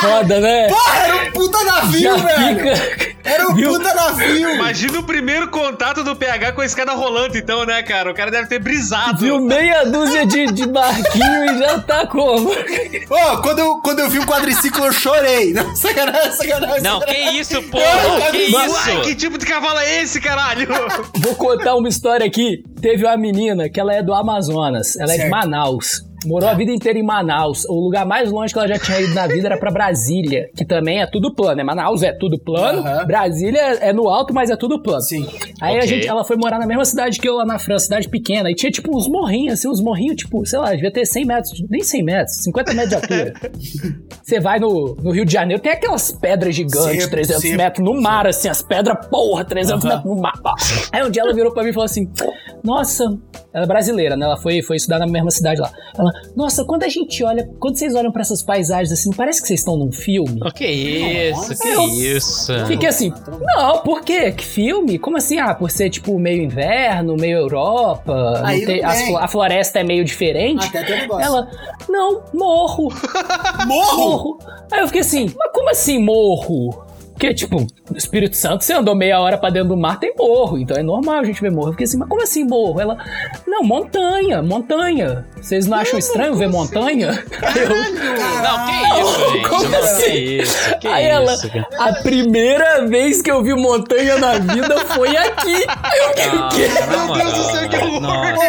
[0.00, 0.68] Foda, né?
[0.68, 2.58] Porra, era um puta navio, Já velho!
[2.58, 3.10] fica.
[3.22, 3.72] Era um Viu?
[3.72, 4.50] puta navio!
[4.54, 8.10] Imagina o primeiro contato do PH com a escada rolante, então, né, cara?
[8.10, 9.18] O cara deve ter brisado.
[9.18, 12.50] Viu meia dúzia de, de barquinho e já tá como?
[13.10, 15.52] Ó, quando eu, quando eu vi um quadriciclo, eu chorei.
[15.52, 16.82] Não, sacanagem, sacanagem.
[16.82, 17.40] Não, que sacanagem.
[17.40, 17.78] isso, pô?
[17.78, 19.14] Que Uai, que isso?
[19.16, 20.68] tipo de cavalo é esse, caralho?
[21.18, 22.62] Vou contar uma história aqui.
[22.80, 25.30] Teve uma menina que ela é do Amazonas, ela é de Certo.
[25.30, 26.09] Manaus.
[26.26, 27.64] Morou a vida inteira em Manaus.
[27.68, 30.64] O lugar mais longe que ela já tinha ido na vida era pra Brasília, que
[30.64, 31.56] também é tudo plano.
[31.56, 31.62] Né?
[31.64, 33.06] Manaus é tudo plano, Aham.
[33.06, 35.00] Brasília é no alto, mas é tudo plano.
[35.02, 35.26] Sim.
[35.60, 35.86] Aí a Ok.
[35.88, 38.54] gente, ela foi morar na mesma cidade que eu lá na França, cidade pequena, e
[38.54, 41.82] tinha tipo uns morrinhos, assim, uns morrinhos, tipo, sei lá, devia ter 100 metros, nem
[41.82, 43.32] 100 metros, 50 metros de altura.
[44.22, 47.84] Você vai no, no Rio de Janeiro, tem aquelas pedras gigantes, Sempre, 300 sempre, metros
[47.84, 49.94] no mar, assim, as pedras, porra, 300 Aham.
[49.96, 50.32] metros no mar.
[50.92, 52.08] Aí um dia ela virou pra mim e falou assim:
[52.62, 53.04] Nossa,
[53.52, 54.26] ela é brasileira, né?
[54.26, 55.70] Ela foi, foi estudar na mesma cidade lá.
[55.98, 59.40] Ela, nossa, quando a gente olha, quando vocês olham pra essas paisagens assim, não parece
[59.40, 60.40] que vocês estão num filme?
[60.44, 61.58] O que isso?
[61.60, 62.66] Que Eu isso?
[62.66, 63.12] Fiquei assim,
[63.56, 64.32] não, por quê?
[64.32, 64.98] Que filme?
[64.98, 65.38] Como assim?
[65.38, 69.84] Ah, por ser tipo meio inverno, meio Europa, Aí não tem- flo- a floresta é
[69.84, 70.64] meio diferente.
[70.66, 71.24] Até tem um negócio.
[71.24, 71.48] Ela,
[71.88, 72.88] não, morro,
[73.66, 73.96] Morro!
[73.98, 74.38] morro.
[74.70, 76.84] Aí eu fiquei assim, mas como assim morro?
[77.20, 80.56] Porque, tipo, no Espírito Santo, você andou meia hora pra dentro do mar, tem morro.
[80.56, 81.68] Então é normal a gente ver morro.
[81.68, 82.80] Eu fiquei assim, mas como assim morro?
[82.80, 82.96] Ela,
[83.46, 85.26] não, montanha, montanha.
[85.36, 87.22] Vocês não acham estranho ver montanha?
[87.42, 87.68] Aí eu,
[88.42, 89.48] Não, que isso, gente?
[89.50, 90.02] Como não, assim?
[90.02, 90.78] que isso?
[90.78, 91.68] Que Aí ela, isso, cara?
[91.78, 95.56] a primeira vez que eu vi montanha na vida foi aqui.
[95.82, 96.68] Aí eu fiquei, o quê?
[96.88, 98.00] Meu Deus do céu, que horror.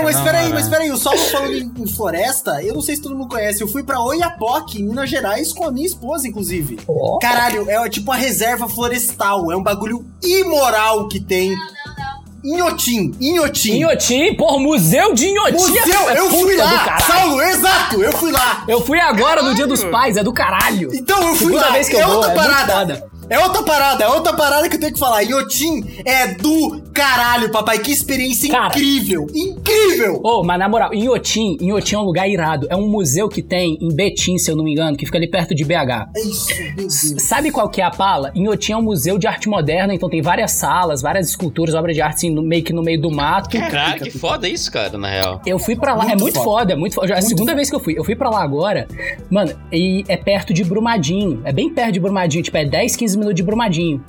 [0.01, 3.17] Mas peraí, mas peraí, o Saulo falando em, em floresta, eu não sei se todo
[3.17, 3.61] mundo conhece.
[3.61, 6.79] Eu fui pra Oiapoque, em Minas Gerais, com a minha esposa, inclusive.
[6.87, 7.19] Ó.
[7.19, 9.51] Caralho, é tipo uma reserva florestal.
[9.51, 11.55] É um bagulho imoral que tem.
[12.43, 13.73] Inhotim, Inhotim.
[13.73, 15.53] Inhotim, porra, museu de Inhotim.
[15.57, 16.79] Museu, é eu puta fui do lá!
[16.79, 17.05] caralho.
[17.05, 18.63] Saulo, exato, eu fui lá!
[18.67, 20.89] Eu fui agora no dia dos pais, é do caralho.
[20.91, 21.71] Então eu fui Segunda lá.
[21.71, 23.11] vez que eu é vou, outra é parada.
[23.31, 23.35] Foda.
[23.35, 25.23] É outra parada, é outra parada que eu tenho que falar.
[25.23, 27.79] Inhotim é do caralho, papai.
[27.79, 28.67] Que experiência Cara.
[28.67, 29.25] incrível!
[29.33, 30.19] Incrível!
[30.23, 32.67] Ô, mas na moral, Inhotim, Inhotim é um lugar irado.
[32.69, 35.29] É um museu que tem em Betim, se eu não me engano, que fica ali
[35.29, 36.09] perto de BH.
[36.15, 36.93] É isso, meu Deus.
[37.19, 38.31] Sabe qual que é a pala?
[38.35, 42.01] Inhotim é um museu de arte moderna, então tem várias salas, várias esculturas, obras de
[42.01, 43.49] arte assim, no, meio que no meio do mato.
[43.49, 45.41] Caralho, que foda isso, cara, na real.
[45.45, 46.45] Eu fui pra lá, Muito é muito foda.
[46.45, 47.13] foda, é muito foda.
[47.13, 47.97] É a segunda vez que eu fui.
[47.97, 48.87] Eu fui pra lá agora,
[49.29, 51.41] mano, e é perto de Brumadinho.
[51.45, 54.03] É bem perto de Brumadinho, tipo, é 10, 15 minutos de Brumadinho.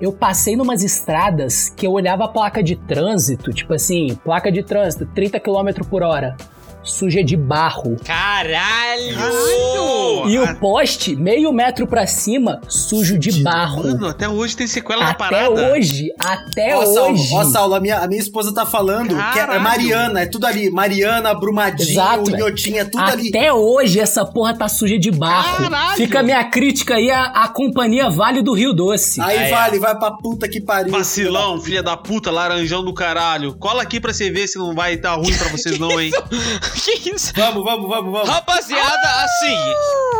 [0.00, 4.62] Eu passei numas estradas que eu olhava a placa de trânsito, tipo assim, placa de
[4.62, 6.36] trânsito, 30 km por hora.
[6.82, 7.96] Suja de barro.
[8.04, 9.14] Caralho!
[9.14, 10.28] Caralho!
[10.30, 13.82] E o poste, meio metro pra cima, sujo de barro.
[13.82, 15.72] Mano, até hoje tem sequela na Até parada.
[15.72, 17.34] hoje, até Ó, Saulo, hoje.
[17.34, 19.60] ó, Saulo, a minha, a minha esposa tá falando que é, é Caralho.
[19.62, 20.70] Mariana, é tudo ali.
[20.70, 22.36] Mariana, Brumadinho, Exato, velho.
[22.46, 23.28] Inhotim, é tudo ali.
[23.28, 25.64] Até hoje essa porra tá suja de barro.
[25.64, 25.96] Caralho.
[25.96, 29.20] Fica a minha crítica aí à, à companhia Vale do Rio Doce.
[29.20, 30.92] Aí Aí, vale, vai pra puta que pariu.
[30.92, 33.54] Vacilão, filha da puta, laranjão do caralho.
[33.58, 36.10] Cola aqui pra você ver se não vai dar ruim pra vocês não, hein?
[36.74, 37.32] que isso?
[37.34, 38.28] Vamos, vamos, vamos, vamos.
[38.28, 39.74] Rapaziada, assim,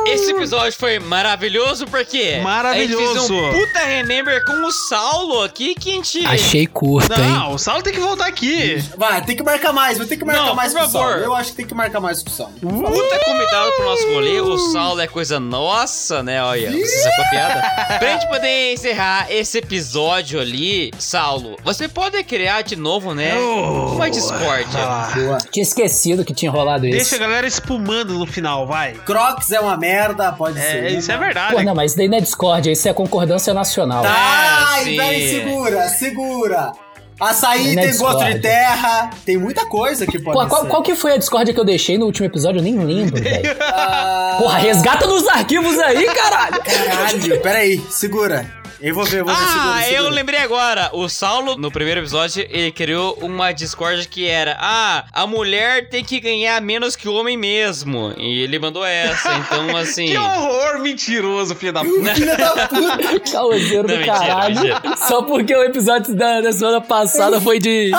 [0.06, 3.02] esse episódio foi maravilhoso porque Maravilhoso.
[3.02, 6.26] a gente fez um puta remember com o Saulo aqui que a gente...
[6.26, 8.82] Achei curto, Não, o Saulo tem que voltar aqui.
[8.96, 11.08] Vai, tem que marcar mais, vai ter que marcar Não, mais por com o Saulo.
[11.08, 11.22] favor.
[11.24, 12.52] Eu acho que tem que marcar mais com o Saulo.
[12.60, 16.42] Puta convidado pro nosso rolê, o Saulo é coisa nossa, né?
[16.42, 17.98] Olha, você sacou a piada?
[17.98, 23.36] Pra gente poder encerrar esse episódio ali, Saulo, você pode criar de novo, né?
[23.38, 23.92] Oh.
[23.94, 24.66] Uma Discord.
[24.74, 25.38] Ah, Boa.
[25.50, 27.14] Tinha esquecido que tinha rolado deixa isso.
[27.14, 28.92] a galera espumando no final, vai.
[28.92, 30.84] Crocs é uma merda, pode ser.
[30.84, 31.54] É, isso é verdade.
[31.54, 34.02] Pô, não, mas isso daí não é Discord, isso é concordância nacional.
[34.02, 35.34] Tá, Ah, daí sim.
[35.44, 36.72] segura, segura.
[37.20, 40.68] Açaí Não é tem gosto de terra, tem muita coisa que pode Pô, qual, ser.
[40.68, 42.60] qual que foi a Discord que eu deixei no último episódio?
[42.60, 43.56] Eu nem lembro, velho.
[43.60, 46.62] Ah, Porra, resgata nos arquivos aí, caralho!
[46.62, 48.50] Caralho, peraí, segura.
[48.82, 49.98] Eu vou ver, eu vou ver, segura, Ah, segura.
[50.02, 50.90] eu lembrei agora.
[50.94, 56.02] O Saulo, no primeiro episódio, ele criou uma Discord que era: Ah, a mulher tem
[56.02, 58.14] que ganhar menos que o homem mesmo.
[58.16, 59.34] E ele mandou essa.
[59.34, 60.06] Então, assim.
[60.06, 62.14] Que horror mentiroso, filha da puta.
[62.14, 63.20] Filha da puta.
[63.30, 64.54] Causeiro Não, do mentira, caralho.
[64.54, 64.80] mentira.
[64.96, 67.90] Só porque o episódio da, da semana passada foi de,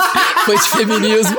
[0.44, 1.36] foi de feminismo.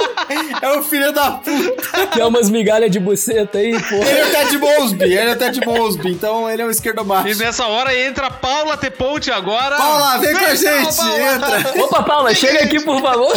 [0.61, 2.07] É o filho da puta.
[2.07, 4.09] Que é umas migalhas de buceta aí, porra.
[4.09, 7.03] Ele é o Ted Mosby, ele é o Ted Mosby, então ele é um esquerdo
[7.27, 8.89] E nessa hora entra Paula T.
[8.89, 9.75] Ponte agora.
[9.77, 11.33] Paula, vem com a gente, Paula.
[11.33, 11.83] entra.
[11.83, 13.33] Opa, Paula, chega aqui, por favor.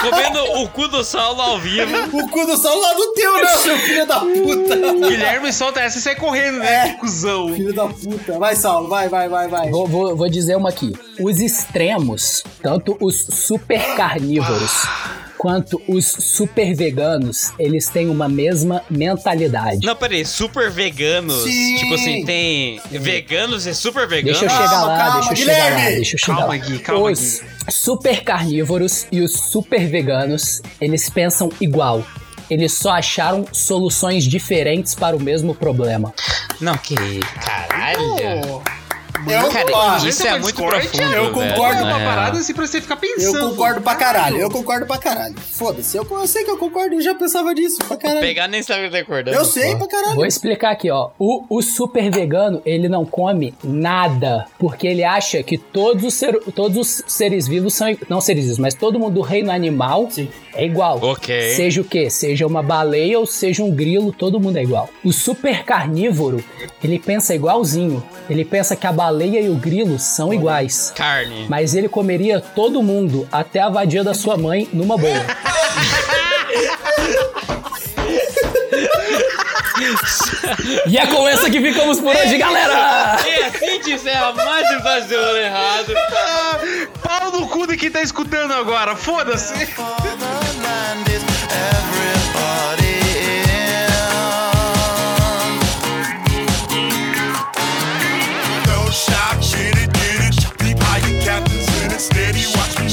[0.00, 2.16] Comendo o cu do Saulo ao vivo.
[2.16, 4.76] O cu do sol lá do teu, não, seu filho da puta.
[5.08, 6.66] Guilherme solta essa e sai correndo, né?
[6.66, 6.88] É.
[6.90, 7.54] Que cuzão.
[7.54, 8.38] Filho da puta.
[8.38, 9.70] Vai, Saulo, vai, vai, vai, vai.
[9.70, 10.92] Vou, vou, vou dizer uma aqui.
[11.20, 14.86] Os extremos, tanto os super carnívoros
[15.38, 19.86] quanto os super veganos, eles têm uma mesma mentalidade.
[19.86, 21.42] Não, peraí, super veganos.
[21.44, 21.76] Sim.
[21.76, 24.40] Tipo assim, tem veganos e super veganos.
[24.40, 25.96] Deixa eu Calma, chegar lá, calma, deixa eu chegar lá, Guilherme!
[25.96, 26.56] deixa eu chegar Calma, lá.
[26.56, 32.04] Gui, calma, Os super carnívoros e os super veganos, eles pensam igual.
[32.48, 36.14] Eles só acharam soluções diferentes para o mesmo problema.
[36.60, 36.94] Não, que
[37.42, 38.62] caralho.
[39.26, 41.02] Eu, Cara, ó, isso Esse é é muito profundo.
[41.02, 43.50] eu velho, concordo É na uma parada assim pra você ficar eu pensando.
[43.50, 44.36] concordo pra caralho.
[44.38, 45.34] Eu concordo pra caralho.
[45.38, 48.20] Foda-se, eu, eu sei que eu concordo, eu já pensava disso pra caralho.
[48.20, 49.36] Pegar nem sabe recordando.
[49.36, 50.14] Eu sei pra caralho.
[50.14, 51.10] Vou explicar aqui, ó.
[51.18, 56.38] O, o super vegano, ele não come nada, porque ele acha que todos os, ser-
[56.54, 57.88] todos os seres vivos são.
[57.88, 60.08] i- Não seres vivos, mas todo mundo do reino animal
[60.54, 60.98] é igual.
[61.02, 61.50] Ok.
[61.50, 62.10] Seja o quê?
[62.10, 64.88] Seja uma baleia ou seja um grilo, todo mundo é igual.
[65.04, 66.42] O super carnívoro,
[66.82, 68.02] ele pensa igualzinho.
[68.28, 70.92] Ele pensa que a baleia e o grilo são iguais.
[70.94, 71.46] Carne.
[71.48, 75.12] Mas ele comeria todo mundo, até a vadia da sua mãe, numa boa.
[80.86, 83.16] e é com essa que ficamos por hoje, galera!
[83.26, 85.94] E assim que encerra mais um fazer o errado.
[85.96, 86.58] Ah,
[87.02, 89.54] pau no cu de quem tá escutando agora, foda-se.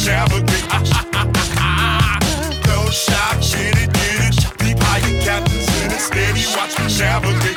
[0.06, 0.68] navigate.
[2.68, 4.58] no shot, shit, it did it.
[4.60, 7.53] Deep higher captains in it, steady, watch me navigate.